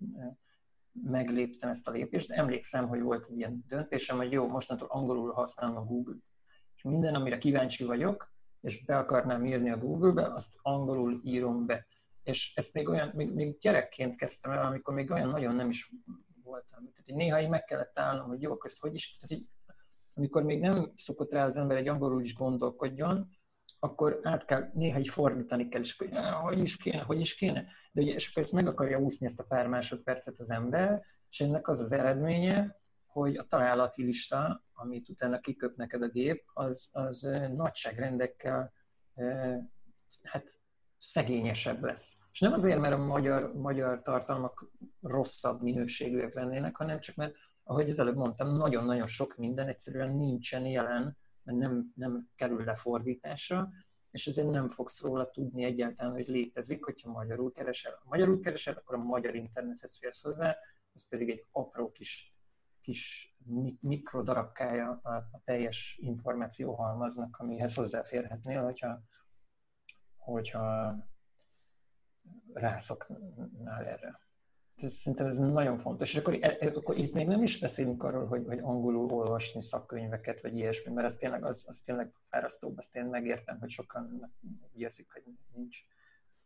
megléptem 0.93 1.71
ezt 1.71 1.89
a 1.89 1.91
lépést. 1.91 2.31
Emlékszem, 2.31 2.89
hogy 2.89 3.01
volt 3.01 3.27
egy 3.31 3.37
ilyen 3.37 3.65
döntésem, 3.69 4.17
hogy 4.17 4.33
jó, 4.33 4.49
mostantól 4.49 4.89
angolul 4.91 5.33
használom 5.33 5.77
a 5.77 5.85
Google-t. 5.85 6.23
És 6.77 6.83
minden, 6.83 7.15
amire 7.15 7.39
kíváncsi 7.39 7.85
vagyok, 7.85 8.33
és 8.61 8.85
be 8.85 8.99
akarnám 8.99 9.47
írni 9.47 9.71
a 9.71 9.79
Google-be, 9.79 10.33
azt 10.35 10.59
angolul 10.63 11.21
írom 11.25 11.67
be. 11.67 11.87
És 12.23 12.53
ezt 12.55 12.75
még 12.75 12.89
olyan, 12.89 13.11
még, 13.15 13.33
még 13.33 13.59
gyerekként 13.59 14.17
kezdtem 14.17 14.53
el, 14.53 14.67
amikor 14.67 14.95
még 14.95 15.11
olyan 15.11 15.29
nagyon 15.29 15.55
nem 15.55 15.69
is 15.69 15.91
voltam. 16.43 16.79
Tehát 16.79 17.03
hogy 17.05 17.15
néha 17.15 17.41
így 17.41 17.49
meg 17.49 17.65
kellett 17.65 17.99
állnom, 17.99 18.29
hogy 18.29 18.43
jó, 18.43 18.57
ezt 18.65 18.81
hogy 18.81 18.95
is, 18.95 19.17
tehát 19.17 19.43
így, 19.43 19.51
amikor 20.15 20.43
még 20.43 20.61
nem 20.61 20.93
szokott 20.97 21.33
rá 21.33 21.45
az 21.45 21.57
ember 21.57 21.77
egy 21.77 21.89
angolul 21.89 22.23
is 22.23 22.35
gondolkodjon, 22.35 23.29
akkor 23.79 24.19
át 24.23 24.45
kell, 24.45 24.71
néha 24.75 24.99
így 24.99 25.09
fordítani 25.09 25.69
kell, 25.69 25.81
és 25.81 25.97
hogy 25.97 26.17
hogy 26.43 26.59
is 26.59 26.77
kéne, 26.77 27.03
hogy 27.03 27.21
is 27.21 27.35
kéne. 27.35 27.65
De 27.93 28.01
ugye, 28.01 28.13
és 28.13 28.31
akkor 28.31 28.43
ezt 28.43 28.53
meg 28.53 28.67
akarja 28.67 28.99
úszni 28.99 29.27
ezt 29.27 29.41
a 29.41 29.45
pár 29.45 29.67
másodpercet 29.67 30.39
az 30.39 30.51
ember, 30.51 31.03
és 31.29 31.41
ennek 31.41 31.69
az 31.69 31.81
az 31.81 31.93
eredménye, 31.93 32.81
hogy 33.07 33.37
a 33.37 33.43
találati 33.43 34.05
lista, 34.05 34.65
amit 34.73 35.09
utána 35.09 35.41
kiköp 35.41 35.77
neked 35.77 36.03
a 36.03 36.09
gép, 36.09 36.45
az, 36.53 36.89
az 36.93 37.21
nagyságrendekkel 37.55 38.73
hát 40.23 40.61
szegényesebb 41.05 41.83
lesz. 41.83 42.17
És 42.33 42.41
nem 42.41 42.53
azért, 42.53 42.79
mert 42.79 42.95
a 42.95 43.05
magyar, 43.05 43.55
magyar 43.55 44.03
tartalmak 44.03 44.71
rosszabb 45.01 45.63
minőségűek 45.63 46.35
lennének, 46.35 46.77
hanem 46.77 47.01
csak 47.01 47.15
mert, 47.15 47.35
ahogy 47.65 47.89
az 47.89 47.99
előbb 47.99 48.17
mondtam, 48.17 48.57
nagyon-nagyon 48.57 49.07
sok 49.07 49.37
minden 49.37 49.69
egyszerűen 49.69 50.17
nincsen 50.17 50.67
jelen 50.67 51.21
mert 51.43 51.59
nem, 51.59 51.93
nem 51.95 52.29
kerül 52.35 52.65
lefordításra, 52.65 53.71
és 54.11 54.27
ezért 54.27 54.51
nem 54.51 54.69
fogsz 54.69 55.03
róla 55.03 55.31
tudni 55.31 55.65
egyáltalán, 55.65 56.13
hogy 56.13 56.27
létezik, 56.27 56.85
hogyha 56.85 57.11
magyarul 57.11 57.53
keresel. 57.53 57.93
Ha 57.93 58.09
magyarul 58.09 58.41
keresel, 58.41 58.75
akkor 58.75 58.95
a 58.95 59.03
magyar 59.03 59.35
internethez 59.35 59.99
férsz 59.99 60.23
hozzá, 60.23 60.57
az 60.93 61.09
pedig 61.09 61.31
egy 61.31 61.47
apró 61.51 61.93
kis, 61.93 62.35
kis 62.81 63.35
mikrodarabkája 63.81 65.01
a, 65.03 65.15
a 65.15 65.41
teljes 65.45 65.99
információhalmaznak, 66.01 67.37
amihez 67.39 67.75
hozzáférhetnél, 67.75 68.63
hogyha, 68.63 69.03
hogyha 70.25 70.97
rászoknál 72.53 73.87
erre. 73.87 74.21
Ez, 74.77 74.93
szerintem 74.93 75.27
ez 75.27 75.39
nagyon 75.39 75.79
fontos. 75.79 76.13
És 76.13 76.19
akkor, 76.19 76.39
e, 76.41 76.57
e, 76.61 76.67
akkor 76.75 76.99
itt 76.99 77.13
még 77.13 77.27
nem 77.27 77.43
is 77.43 77.59
beszélünk 77.59 78.03
arról, 78.03 78.27
hogy, 78.27 78.45
hogy 78.47 78.59
angolul 78.59 79.13
olvasni 79.13 79.63
szakkönyveket, 79.63 80.41
vagy 80.41 80.57
ilyesmi, 80.57 80.93
mert 80.93 81.07
ez 81.07 81.17
tényleg, 81.17 81.45
az, 81.45 81.65
az 81.67 81.81
tényleg 81.81 82.13
fárasztóbb, 82.29 82.79
azt 82.79 82.97
én 82.97 83.05
megértem, 83.05 83.59
hogy 83.59 83.71
sokan 83.71 84.33
úgy 84.73 84.81
érzik, 84.81 85.13
hogy 85.13 85.23
nincs, 85.55 85.79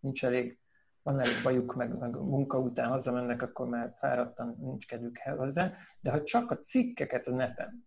nincs 0.00 0.24
elég, 0.24 0.58
van 1.02 1.20
elég 1.20 1.42
bajuk, 1.42 1.74
meg, 1.74 1.98
meg 1.98 2.14
munka 2.14 2.58
után 2.58 2.88
hazamennek, 2.88 3.42
akkor 3.42 3.68
már 3.68 3.94
fáradtan 3.98 4.56
nincs 4.60 4.86
kedvük 4.86 5.18
hozzá. 5.18 5.72
De 6.00 6.10
ha 6.10 6.22
csak 6.22 6.50
a 6.50 6.58
cikkeket 6.58 7.26
a 7.26 7.34
neten 7.34 7.86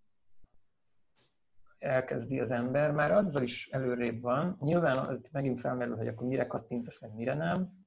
elkezdi 1.80 2.40
az 2.40 2.52
ember, 2.52 2.92
már 2.92 3.12
azzal 3.12 3.44
is 3.44 3.70
előrébb 3.72 4.22
van. 4.22 4.58
Nyilván 4.60 5.22
megint 5.32 5.60
felmerül, 5.60 5.96
hogy 5.96 6.08
akkor 6.08 6.28
mire 6.28 6.48
kattintasz, 6.48 7.02
meg 7.02 7.14
mire 7.14 7.34
nem, 7.34 7.80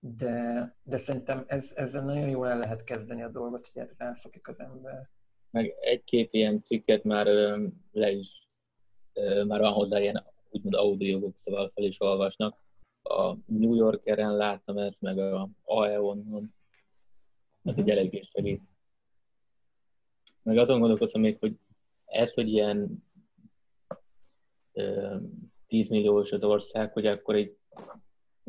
de, 0.00 0.76
de 0.82 0.96
szerintem 0.96 1.44
ez, 1.46 1.72
ezzel 1.76 2.04
nagyon 2.04 2.28
jól 2.28 2.48
el 2.48 2.58
lehet 2.58 2.84
kezdeni 2.84 3.22
a 3.22 3.28
dolgot, 3.28 3.66
hogy 3.66 3.88
rászokik 3.96 4.48
az 4.48 4.60
ember. 4.60 5.08
Meg 5.50 5.74
egy-két 5.80 6.32
ilyen 6.32 6.60
cikket 6.60 7.04
már 7.04 7.26
ö, 7.26 7.66
le 7.92 8.10
is, 8.10 8.48
ö, 9.12 9.44
már 9.44 9.60
van 9.60 9.72
hozzá 9.72 10.00
ilyen 10.00 10.24
úgymond 10.50 10.74
audiobuk, 10.74 11.36
szóval 11.36 11.68
fel 11.68 11.84
is 11.84 12.00
olvasnak. 12.00 12.56
A 13.02 13.34
New 13.46 13.74
Yorkeren 13.74 14.36
láttam 14.36 14.78
ezt, 14.78 15.00
meg 15.00 15.18
a 15.18 15.48
AEON-on. 15.64 16.54
Ez 17.62 17.72
uh-huh. 17.72 17.78
egy 17.78 17.90
eléggé 17.90 18.20
segít. 18.20 18.66
Meg 20.42 20.56
azon 20.56 20.78
gondolkoztam 20.78 21.20
még, 21.20 21.36
hogy 21.38 21.58
ez, 22.08 22.34
hogy 22.34 22.48
ilyen 22.48 23.04
ö, 24.72 25.16
10 25.66 25.88
milliós 25.88 26.32
az 26.32 26.44
ország, 26.44 26.92
hogy 26.92 27.06
akkor 27.06 27.34
egy 27.34 27.56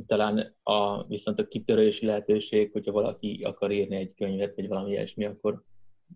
talán 0.06 0.56
a, 0.64 1.08
viszont 1.08 1.40
a 1.40 1.48
kitörési 1.48 2.06
lehetőség, 2.06 2.72
hogyha 2.72 2.92
valaki 2.92 3.40
akar 3.44 3.72
írni 3.72 3.96
egy 3.96 4.14
könyvet, 4.14 4.56
vagy 4.56 4.68
valami 4.68 4.92
ilyesmi, 4.92 5.26
akkor 5.26 5.64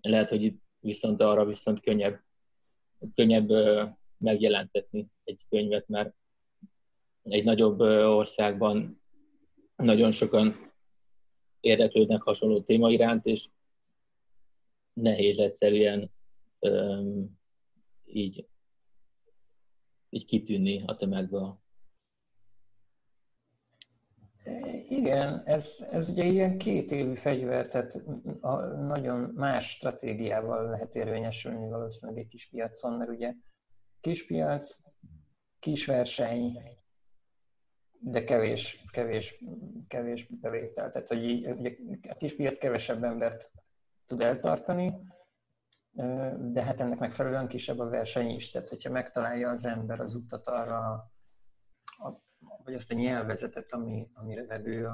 lehet, 0.02 0.30
hogy 0.30 0.54
viszont 0.80 1.22
arra 1.22 1.46
viszont 1.46 1.80
könnyebb, 1.80 2.22
könnyebb 3.14 3.50
megjelentetni 4.18 5.08
egy 5.24 5.42
könyvet, 5.50 5.88
mert 5.88 6.14
egy 7.24 7.44
nagyobb 7.44 7.80
országban 7.80 9.02
nagyon 9.76 10.12
sokan 10.12 10.72
érdeklődnek 11.60 12.22
hasonló 12.22 12.62
téma 12.62 12.90
iránt, 12.92 13.26
és 13.26 13.48
nehéz 14.94 15.40
egyszerűen 15.40 16.12
így, 18.06 18.48
így 20.10 20.26
kitűnni 20.26 20.84
a 20.86 20.96
tömegből. 20.96 21.62
Igen, 24.90 25.42
ez, 25.46 25.88
ez 25.92 26.10
ugye 26.10 26.24
ilyen 26.24 26.58
két 26.58 26.92
élő 26.92 27.16
fegyver, 27.16 27.68
tehát 27.68 27.94
a, 28.40 28.56
nagyon 28.66 29.20
más 29.20 29.70
stratégiával 29.70 30.70
lehet 30.70 30.96
érvényesülni 30.96 31.70
valószínűleg 31.70 32.22
egy 32.22 32.28
kis 32.28 32.50
piacon, 32.50 32.94
mert 32.94 33.10
ugye 33.10 33.34
kis 34.00 34.26
piac, 34.26 34.78
kis 35.60 35.86
verseny, 35.86 36.60
de 38.00 38.24
kevés, 38.24 38.84
kevés, 38.92 39.44
kevés 39.88 40.28
bevétel. 40.42 40.90
Tehát, 40.90 41.08
hogy 41.08 41.24
így, 41.24 41.48
ugye 41.48 41.76
a 42.10 42.16
kis 42.16 42.36
piac 42.36 42.58
kevesebb 42.58 43.04
embert 43.04 43.52
tud 44.06 44.22
eltartani, 44.22 44.94
de 46.52 46.64
hát 46.64 46.82
ennek 46.82 47.00
megfelelően 47.00 47.48
kisebb 47.48 47.80
a 47.80 47.90
verseny 47.90 48.30
is. 48.30 48.50
Tehát, 48.50 48.70
hogyha 48.70 48.92
megtalálja 48.92 49.50
az 49.50 49.66
ember 49.66 50.00
az 50.00 50.16
utat 50.16 50.48
arra 50.48 51.12
vagy 52.64 52.74
azt 52.74 52.92
a 52.92 52.96
nyelvezetet, 52.96 53.74
ami, 53.74 54.10
amire 54.14 54.46
vevő 54.46 54.86
a, 54.86 54.92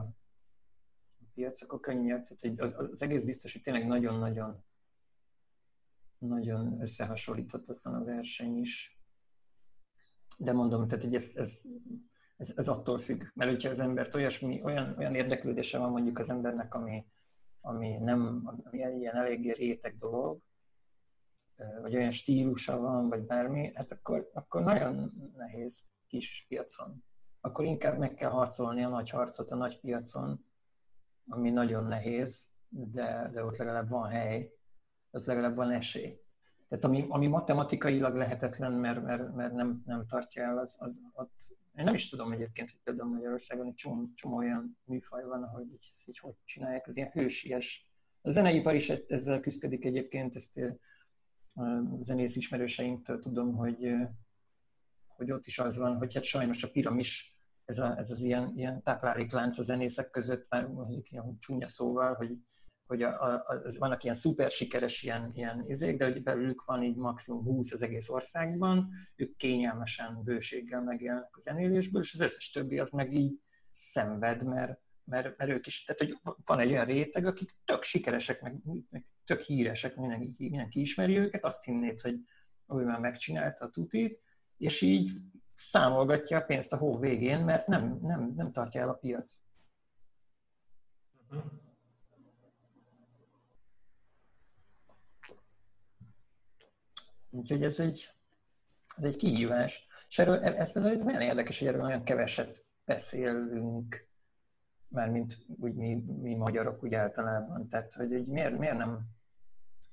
a 1.20 1.26
piac, 1.34 1.62
akkor 1.62 1.80
könnyebb. 1.80 2.24
Tehát 2.24 2.40
hogy 2.42 2.60
az, 2.60 2.90
az 2.92 3.02
egész 3.02 3.24
biztos, 3.24 3.54
hogy 3.54 3.62
tényleg 3.62 3.88
nagyon-nagyon 3.88 4.64
nagyon 6.18 6.82
összehasonlíthatatlan 6.82 7.94
a 7.94 8.04
verseny 8.04 8.58
is. 8.58 9.00
De 10.38 10.54
mondom, 10.54 10.88
tehát 10.88 11.04
hogy 11.04 11.16
ez, 11.16 11.32
ez, 11.36 11.62
ez, 12.38 12.54
ez 12.56 12.68
attól 12.68 13.00
függ. 13.00 13.24
Mert 13.34 13.52
hogyha 13.52 13.70
az 13.70 13.80
embert 13.80 14.16
olyasmi, 14.16 14.62
olyan, 14.64 14.96
olyan 14.98 15.16
érdeklődése 15.16 15.78
van 15.78 15.92
mondjuk 15.92 16.20
az 16.20 16.30
embernek, 16.30 16.74
ami, 16.74 17.06
ami 17.62 17.98
nem, 17.98 18.42
ami 18.64 18.78
ilyen 18.78 19.16
eléggé 19.16 19.52
réteg 19.52 19.96
dolog, 19.96 20.42
vagy 21.82 21.96
olyan 21.96 22.12
stílusa 22.12 22.78
van, 22.80 23.10
vagy 23.10 23.22
bármi, 23.22 23.72
hát 23.76 23.92
akkor, 23.92 24.30
akkor 24.34 24.64
nagyon 24.64 25.14
nehéz 25.38 25.86
kis 26.08 26.46
piacon 26.48 27.04
akkor 27.42 27.66
inkább 27.66 27.98
meg 27.98 28.14
kell 28.14 28.30
harcolni 28.30 28.84
a 28.84 28.90
nagy 28.90 29.10
harcot 29.10 29.52
a 29.52 29.56
nagy 29.56 29.80
piacon, 29.80 30.46
ami 31.28 31.50
nagyon 31.50 31.86
nehéz, 31.86 32.48
de, 32.70 33.30
de 33.34 33.44
ott 33.44 33.58
legalább 33.58 33.90
van 33.90 34.10
hely, 34.10 34.52
ott 35.12 35.26
legalább 35.26 35.56
van 35.56 35.72
esély. 35.72 36.22
Tehát 36.68 36.84
ami, 36.84 37.06
ami 37.10 37.28
matematikailag 37.28 38.16
lehetetlen, 38.16 38.72
mert, 38.72 39.04
mert, 39.04 39.36
mert 39.36 39.54
nem, 39.54 39.82
nem 39.86 40.06
tartja 40.08 40.44
el, 40.44 40.58
az, 40.58 40.76
az 40.80 41.02
ott, 41.14 41.58
én 41.76 41.84
nem 41.84 41.94
is 41.94 42.10
tudom 42.10 42.32
egyébként, 42.32 42.72
hogy 42.72 42.80
például 42.84 43.10
Magyarországon 43.10 43.68
egy 43.68 43.74
csomó, 43.74 44.10
csomó 44.16 44.36
olyan 44.36 44.78
műfaj 44.84 45.24
van, 45.24 45.44
ahogy 45.44 45.72
így, 45.72 45.88
így 46.06 46.18
hogy 46.18 46.34
csinálják, 46.46 46.88
ez 46.88 46.98
ilyen 46.98 47.12
hősies. 47.12 47.90
A 48.22 48.30
zeneipar 48.30 48.74
is 48.74 48.90
ezzel 48.90 49.40
küzdik 49.40 49.86
egyébként, 49.86 50.36
ezt 50.36 50.58
zenész 52.02 52.36
ismerőseinktől 52.36 53.20
tudom, 53.20 53.56
hogy 53.56 53.94
hogy 55.20 55.32
ott 55.32 55.46
is 55.46 55.60
az 55.60 55.78
van, 55.78 55.98
hogy 55.98 56.14
hát 56.14 56.24
sajnos 56.24 56.64
a 56.64 56.70
piramis, 56.70 57.38
ez, 57.66 57.80
a, 57.80 57.98
ez 57.98 58.10
az 58.10 58.22
ilyen, 58.22 58.54
ilyen 58.56 58.84
tápláléklánc 58.84 59.58
a 59.58 59.62
zenészek 59.62 60.10
között, 60.10 60.46
már 60.50 60.68
ilyen 61.10 61.38
csúnya 61.40 61.68
szóval, 61.68 62.14
hogy, 62.14 62.38
hogy 62.88 63.02
a, 63.02 63.24
a, 63.24 63.34
a, 63.34 63.62
vannak 63.78 64.04
ilyen 64.04 64.16
szuper 64.16 64.52
sikeres 64.52 65.04
ilyen, 65.04 65.32
ilyen 65.34 65.66
izék, 65.68 65.98
de 65.98 66.06
hogy 66.06 66.24
belülük 66.24 66.66
van 66.66 66.84
így 66.84 66.96
maximum 66.96 67.44
20 67.44 67.72
az 67.72 67.82
egész 67.82 68.10
országban, 68.10 68.90
ők 69.16 69.36
kényelmesen, 69.36 70.24
bőséggel 70.24 70.84
megélnek 70.84 71.36
a 71.36 71.40
zenélésből, 71.40 72.02
és 72.02 72.14
az 72.14 72.20
összes 72.20 72.50
többi 72.52 72.80
az 72.80 72.92
meg 72.92 73.14
így 73.14 73.40
szenved, 73.70 74.44
mert, 74.44 74.80
mert, 75.04 75.38
mert 75.38 75.52
ők 75.52 75.68
is, 75.68 75.84
tehát 75.84 76.00
hogy 76.02 76.34
van 76.46 76.60
egy 76.60 76.72
olyan 76.72 76.86
réteg, 76.86 77.26
akik 77.26 77.50
tök 77.66 77.84
sikeresek, 77.84 78.42
meg, 78.42 78.56
meg 78.90 79.06
tök 79.30 79.42
híresek, 79.42 79.96
mindenki, 79.96 80.34
mindenki 80.38 80.80
ismeri 80.80 81.18
őket, 81.18 81.44
azt 81.46 81.64
hinnéd, 81.64 82.02
hogy 82.02 82.16
ő 82.68 82.84
már 82.86 83.00
megcsinálta 83.00 83.66
a 83.66 83.70
tutit, 83.70 84.22
és 84.58 84.82
így 84.82 85.12
számolgatja 85.56 86.38
a 86.38 86.42
pénzt 86.42 86.74
a 86.74 86.78
hó 86.78 86.98
végén, 86.98 87.40
mert 87.46 87.68
nem, 87.68 88.00
nem, 88.02 88.34
nem 88.36 88.52
tartja 88.52 88.82
el 88.82 88.90
a 88.90 88.94
piac. 88.94 89.42
Úgyhogy 97.30 97.64
ez 97.64 97.80
egy, 97.80 98.10
ez 98.98 99.04
egy 99.04 99.16
kihívás. 99.16 99.88
És 100.10 100.20
erről, 100.20 100.38
ez 100.38 100.72
például 100.72 100.96
ez 100.96 101.04
nagyon 101.04 101.22
érdekes, 101.22 101.60
hogy 101.60 101.68
erről 101.68 101.84
olyan 101.84 102.04
keveset 102.04 102.66
beszélünk, 102.86 104.08
mint 104.88 105.38
úgy 105.60 105.74
mi, 105.74 105.94
mi 106.22 106.36
magyarok 106.36 106.84
úgy 106.84 106.94
általában. 106.94 107.68
Tehát, 107.68 107.94
hogy, 107.94 108.12
hogy 108.12 108.28
miért, 108.28 108.58
miért 108.58 108.78
nem 108.78 109.18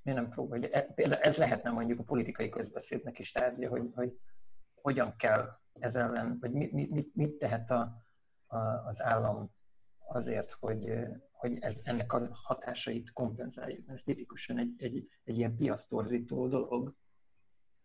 miért 0.07 0.21
nem 0.21 0.31
próbálja. 0.31 0.69
E, 0.69 0.83
például 0.83 1.23
ez 1.23 1.37
lehetne 1.37 1.71
mondjuk 1.71 1.99
a 1.99 2.03
politikai 2.03 2.49
közbeszédnek 2.49 3.19
is 3.19 3.33
tárgya, 3.33 3.69
hogy, 3.69 3.91
hogy 3.95 4.19
hogyan 4.75 5.17
kell 5.17 5.59
ez 5.73 5.95
ellen, 5.97 6.39
vagy 6.41 6.53
mit, 6.53 6.73
mit, 6.73 7.15
mit 7.15 7.39
tehet 7.39 7.71
a, 7.71 8.05
a, 8.47 8.57
az 8.59 9.03
állam 9.03 9.51
azért, 10.09 10.53
hogy, 10.53 10.99
hogy 11.31 11.59
ez, 11.61 11.81
ennek 11.85 12.13
a 12.13 12.29
hatásait 12.33 13.13
kompenzáljuk. 13.13 13.89
Ez 13.89 14.03
tipikusan 14.03 14.59
egy, 14.59 14.75
egy, 14.77 15.09
egy 15.25 15.39
ilyen 15.39 15.57
piasztorzító 15.57 16.49
dolog, 16.49 16.95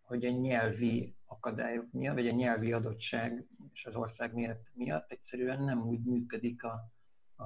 hogy 0.02 0.26
a 0.26 0.32
nyelvi 0.32 1.16
akadályok 1.26 1.92
miatt, 1.92 2.16
vagy 2.16 2.28
a 2.28 2.32
nyelvi 2.32 2.74
adottság 2.74 3.48
és 3.74 3.86
az 3.86 3.96
ország 3.96 4.34
méret 4.34 4.70
miatt 4.74 5.12
egyszerűen 5.12 5.64
nem 5.64 5.88
úgy 5.88 6.04
működik 6.04 6.64
a, 6.64 6.92
a, 7.36 7.46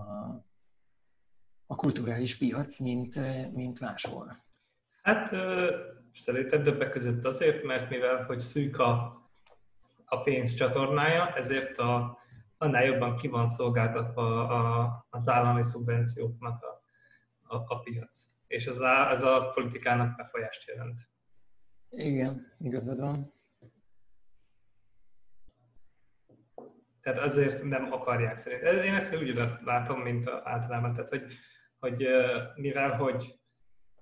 a 1.66 1.76
kulturális 1.76 2.38
piac, 2.38 2.80
mint, 2.80 3.16
mint 3.54 3.80
máshol. 3.80 4.44
Hát 5.06 5.36
szerintem 6.14 6.64
többek 6.64 6.90
között 6.90 7.26
azért, 7.26 7.64
mert 7.64 7.90
mivel 7.90 8.24
hogy 8.24 8.40
szűk 8.40 8.80
a 8.80 9.16
a 10.06 10.22
pénz 10.22 10.54
csatornája, 10.54 11.34
ezért 11.34 11.78
a, 11.78 12.18
annál 12.58 12.86
jobban 12.86 13.16
ki 13.16 13.28
van 13.28 13.48
szolgáltatva 13.48 14.48
a, 14.48 15.06
az 15.10 15.28
állami 15.28 15.64
szubvencióknak 15.64 16.64
a, 16.64 16.84
a, 17.56 17.64
a 17.68 17.80
piac. 17.80 18.26
És 18.48 18.66
ez 18.66 18.80
a, 18.80 19.10
ez 19.10 19.24
a 19.24 19.50
politikának 19.54 20.16
befolyást 20.16 20.68
jelent. 20.68 21.00
Igen, 21.90 22.52
igazad 22.58 23.00
van. 23.00 23.34
Tehát 27.02 27.20
azért 27.20 27.64
nem 27.64 27.92
akarják 27.94 28.38
szerintem. 28.38 28.84
Én 28.84 28.94
ezt 28.94 29.16
ugyanazt 29.16 29.62
látom, 29.62 30.00
mint 30.00 30.30
általában. 30.30 30.94
Tehát, 30.94 31.10
hogy, 31.10 31.24
hogy 31.80 32.08
mivel, 32.56 32.92
hogy 32.98 33.40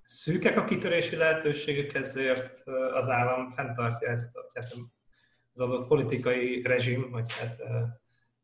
szűkek 0.04 0.56
a 0.56 0.64
kitörési 0.64 1.16
lehetőségek, 1.16 1.94
ezért 1.94 2.62
az 2.92 3.08
állam 3.08 3.50
fenntartja 3.50 4.08
ezt 4.08 4.38
hát 4.54 4.74
az 5.52 5.60
adott 5.60 5.88
politikai 5.88 6.62
rezsim, 6.62 7.10
vagy 7.10 7.32
hát 7.38 7.62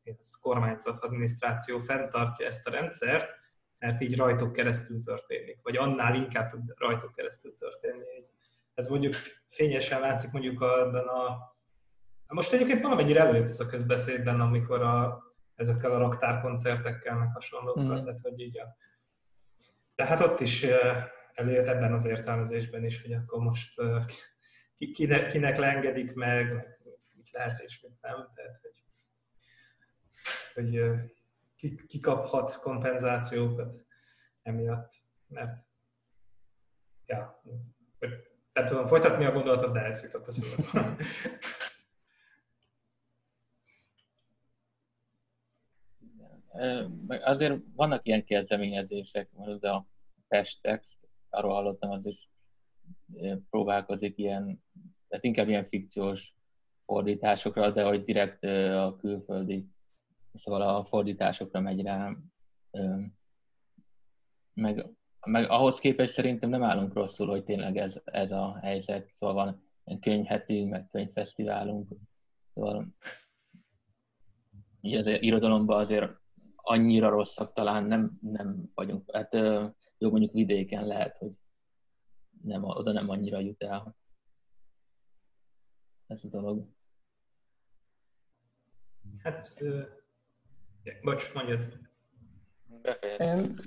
ez 0.02 0.34
kormányzat, 0.40 1.04
adminisztráció 1.04 1.78
fenntartja 1.78 2.46
ezt 2.46 2.66
a 2.66 2.70
rendszert, 2.70 3.28
mert 3.78 4.00
így 4.02 4.16
rajtuk 4.16 4.52
keresztül 4.52 5.00
történik, 5.00 5.58
vagy 5.62 5.76
annál 5.76 6.14
inkább 6.14 6.50
tud 6.50 6.74
rajtuk 6.76 7.14
keresztül 7.14 7.56
történni. 7.58 8.24
Ez 8.74 8.88
mondjuk 8.88 9.14
fényesen 9.48 10.00
látszik 10.00 10.30
mondjuk 10.30 10.62
ebben 10.62 11.06
a... 11.06 11.38
Most 12.26 12.52
egyébként 12.52 12.80
valamennyire 12.80 13.20
előtt 13.20 13.48
ez 13.48 13.60
a 13.60 13.66
közbeszédben, 13.66 14.40
amikor 14.40 14.82
a, 14.82 15.22
ezekkel 15.54 15.90
a 15.90 15.98
raktárkoncertekkel 15.98 17.16
meg 17.16 17.32
hasonlókkal, 17.32 18.00
mm. 18.00 18.04
tehát 18.04 18.20
hogy 18.22 18.40
így 18.40 18.58
a... 18.58 18.76
De 19.94 20.04
hát 20.04 20.20
ott 20.20 20.40
is 20.40 20.66
előjött 21.40 21.66
ebben 21.66 21.92
az 21.92 22.04
értelmezésben 22.04 22.84
is, 22.84 23.02
hogy 23.02 23.12
akkor 23.12 23.40
most 23.40 23.80
kinek, 24.92 25.30
kinek 25.30 25.56
leengedik 25.56 26.14
meg, 26.14 26.78
mit 27.16 27.30
lehet 27.30 27.60
és 27.60 27.80
mit 27.80 28.00
nem, 28.00 28.30
tehát 28.34 28.60
hogy, 28.62 28.84
hogy 30.54 30.90
ki, 31.56 31.86
ki 31.86 31.98
kaphat 31.98 32.58
kompenzációkat 32.58 33.84
emiatt, 34.42 34.92
mert 35.26 35.58
ja, 37.06 37.42
nem 38.52 38.66
tudom 38.66 38.86
folytatni 38.86 39.24
a 39.24 39.32
gondolatot, 39.32 39.72
de 39.72 39.80
ez 39.80 40.02
jutott 40.02 40.28
a. 40.28 40.34
Azért 47.08 47.60
vannak 47.74 48.06
ilyen 48.06 48.24
kezdeményezések, 48.24 49.28
mert 49.32 49.50
az 49.50 49.64
a 49.64 49.86
Pestext, 50.28 51.09
arról 51.30 51.52
hallottam, 51.52 51.90
az 51.90 52.06
is 52.06 52.28
próbálkozik 53.50 54.18
ilyen, 54.18 54.62
tehát 55.08 55.24
inkább 55.24 55.48
ilyen 55.48 55.64
fikciós 55.64 56.34
fordításokra, 56.80 57.70
de 57.70 57.84
hogy 57.84 58.02
direkt 58.02 58.44
a 58.74 58.96
külföldi, 59.00 59.68
szóval 60.32 60.62
a 60.62 60.84
fordításokra 60.84 61.60
megy 61.60 61.82
rá. 61.82 62.16
Meg, 64.54 64.86
meg 65.26 65.50
ahhoz 65.50 65.78
képest 65.78 66.12
szerintem 66.12 66.50
nem 66.50 66.62
állunk 66.62 66.92
rosszul, 66.92 67.26
hogy 67.26 67.44
tényleg 67.44 67.76
ez, 67.76 68.00
ez 68.04 68.32
a 68.32 68.58
helyzet. 68.62 69.08
Szóval 69.08 69.34
van 69.34 69.62
egy 69.84 70.00
könyvhetünk, 70.00 70.70
meg 70.70 70.88
könyvfesztiválunk. 70.90 71.88
Szóval 72.54 72.94
így 74.80 74.94
az 74.94 75.06
irodalomban 75.06 75.80
azért 75.80 76.18
annyira 76.56 77.08
rosszak 77.08 77.52
talán 77.52 77.84
nem, 77.84 78.18
nem 78.20 78.70
vagyunk. 78.74 79.10
Hát 79.12 79.34
jó, 80.00 80.10
mondjuk 80.10 80.32
vidéken 80.32 80.86
lehet, 80.86 81.16
hogy 81.16 81.38
nem, 82.42 82.64
oda 82.64 82.92
nem 82.92 83.08
annyira 83.08 83.38
jut 83.38 83.62
el 83.62 83.96
ez 86.06 86.24
a 86.24 86.28
dolog. 86.28 86.66
Hát, 89.22 89.62
bocs, 91.02 91.34
mondjad. 91.34 91.78
Én 93.18 93.60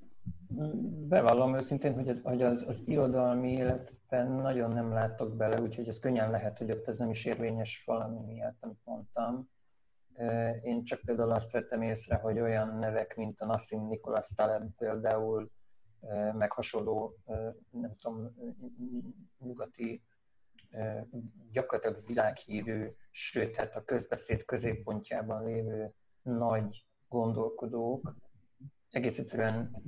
bevallom 1.08 1.56
őszintén, 1.56 1.94
hogy, 1.94 2.08
ez, 2.08 2.22
hogy 2.24 2.42
az, 2.42 2.64
az 2.68 2.84
irodalmi 2.86 3.52
életben 3.52 4.32
nagyon 4.32 4.72
nem 4.72 4.92
látok 4.92 5.36
bele, 5.36 5.62
úgyhogy 5.62 5.88
ez 5.88 6.00
könnyen 6.00 6.32
lehet, 6.32 6.58
hogy 6.58 6.72
ott 6.72 6.88
ez 6.88 6.98
nem 6.98 7.10
is 7.10 7.26
érvényes 7.26 7.84
valami 7.86 8.20
miatt, 8.20 8.64
amit 8.64 8.82
mondtam. 8.84 9.50
Én 10.64 10.84
csak 10.84 11.00
például 11.00 11.32
azt 11.32 11.52
vettem 11.52 11.82
észre, 11.82 12.16
hogy 12.16 12.40
olyan 12.40 12.78
nevek, 12.78 13.16
mint 13.16 13.40
a 13.40 13.46
Nassim 13.46 13.88
Nicholas 13.88 14.34
Taleb 14.36 14.76
például 14.78 15.52
meg 16.34 16.52
hasonló, 16.52 17.18
nem 17.70 17.94
tudom, 18.02 18.36
nyugati, 19.40 20.04
gyakorlatilag 21.52 21.98
világhírű, 22.08 22.88
sőt, 23.10 23.56
hát 23.56 23.76
a 23.76 23.84
közbeszéd 23.84 24.46
középpontjában 24.46 25.46
lévő 25.46 25.94
nagy 26.22 26.86
gondolkodók 27.08 28.16
egész 28.94 29.20
egyszerűen 29.20 29.84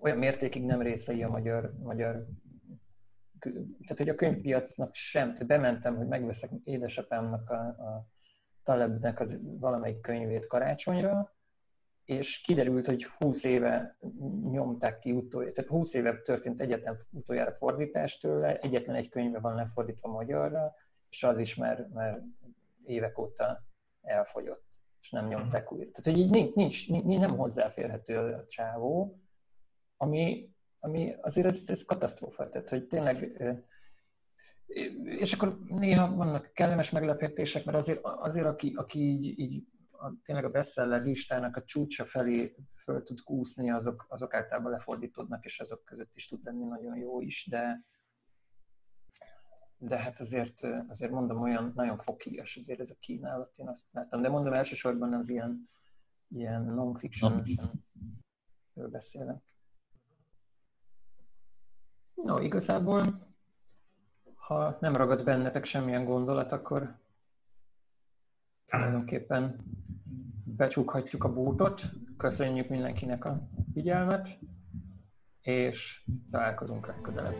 olyan 0.00 0.18
mértékig 0.18 0.64
nem 0.64 0.82
részei 0.82 1.22
a 1.22 1.28
magyar, 1.28 1.74
magyar 1.82 2.26
tehát 3.60 3.96
hogy 3.96 4.08
a 4.08 4.14
könyvpiacnak 4.14 4.92
sem, 4.92 5.32
tehát 5.32 5.46
bementem, 5.46 5.96
hogy 5.96 6.06
megveszek 6.06 6.50
édesapámnak 6.64 7.50
a, 7.50 7.58
a 7.66 8.06
Talebnek 8.62 9.20
az 9.20 9.38
valamelyik 9.42 10.00
könyvét 10.00 10.46
karácsonyra, 10.46 11.33
és 12.04 12.40
kiderült, 12.40 12.86
hogy 12.86 13.04
20 13.04 13.44
éve 13.44 13.98
nyomták 14.50 14.98
ki 14.98 15.12
utoljára, 15.12 15.52
tehát 15.54 15.70
20 15.70 15.94
éve 15.94 16.20
történt 16.20 16.60
egyetlen 16.60 16.98
utoljára 17.10 17.52
fordítás 17.52 18.18
tőle, 18.18 18.58
egyetlen 18.58 18.96
egy 18.96 19.08
könyve 19.08 19.38
van 19.38 19.54
lefordítva 19.54 20.08
magyarra, 20.08 20.74
és 21.08 21.22
az 21.22 21.38
is 21.38 21.54
már, 21.54 21.88
már 21.92 22.22
évek 22.84 23.18
óta 23.18 23.64
elfogyott, 24.02 24.66
és 25.00 25.10
nem 25.10 25.26
nyomták 25.26 25.72
újra. 25.72 25.90
Tehát, 25.90 26.04
hogy 26.04 26.18
így 26.18 26.30
nincs, 26.30 26.54
nincs, 26.54 26.88
nincs 26.88 27.20
nem 27.20 27.36
hozzáférhető 27.36 28.16
a 28.18 28.46
csávó, 28.46 29.20
ami, 29.96 30.50
ami 30.78 31.14
azért 31.20 31.46
ez, 31.46 31.64
ez 31.66 31.84
katasztrófa, 31.84 32.48
tehát, 32.48 32.70
hogy 32.70 32.86
tényleg 32.86 33.32
és 35.04 35.32
akkor 35.32 35.58
néha 35.66 36.14
vannak 36.14 36.50
kellemes 36.52 36.90
meglepetések, 36.90 37.64
mert 37.64 37.76
azért, 37.76 38.00
azért 38.02 38.46
aki, 38.46 38.72
aki 38.76 38.98
így, 38.98 39.38
így 39.38 39.64
a, 40.04 40.14
tényleg 40.22 40.44
a 40.44 40.50
bestseller 40.50 41.02
listának 41.02 41.56
a 41.56 41.64
csúcsa 41.64 42.04
felé 42.04 42.56
föl 42.74 43.02
tud 43.02 43.20
kúszni, 43.20 43.70
azok, 43.70 44.06
azok 44.08 44.34
általában 44.34 44.70
lefordítódnak, 44.70 45.44
és 45.44 45.60
azok 45.60 45.84
között 45.84 46.14
is 46.14 46.26
tud 46.26 46.44
lenni 46.44 46.64
nagyon 46.64 46.96
jó 46.96 47.20
is, 47.20 47.46
de 47.50 47.84
de 49.78 49.98
hát 49.98 50.20
azért, 50.20 50.60
azért 50.88 51.10
mondom, 51.10 51.42
olyan 51.42 51.72
nagyon 51.74 51.98
fokíjas 51.98 52.56
azért 52.56 52.80
ez 52.80 52.90
a 52.90 52.96
kínálat, 53.00 53.56
én 53.56 53.68
azt 53.68 53.84
láttam. 53.92 54.22
De 54.22 54.28
mondom, 54.28 54.52
elsősorban 54.52 55.12
az 55.12 55.28
ilyen, 55.28 55.62
ilyen 56.28 56.64
non-fiction 56.64 57.42
beszélek. 58.74 59.42
No, 62.14 62.38
igazából, 62.38 63.28
ha 64.34 64.76
nem 64.80 64.96
ragad 64.96 65.24
bennetek 65.24 65.64
semmilyen 65.64 66.04
gondolat, 66.04 66.52
akkor 66.52 66.98
tulajdonképpen 68.66 69.56
becsukhatjuk 70.44 71.24
a 71.24 71.32
bútot. 71.32 71.82
Köszönjük 72.16 72.68
mindenkinek 72.68 73.24
a 73.24 73.48
figyelmet, 73.72 74.38
és 75.40 76.04
találkozunk 76.30 76.86
legközelebb. 76.86 77.36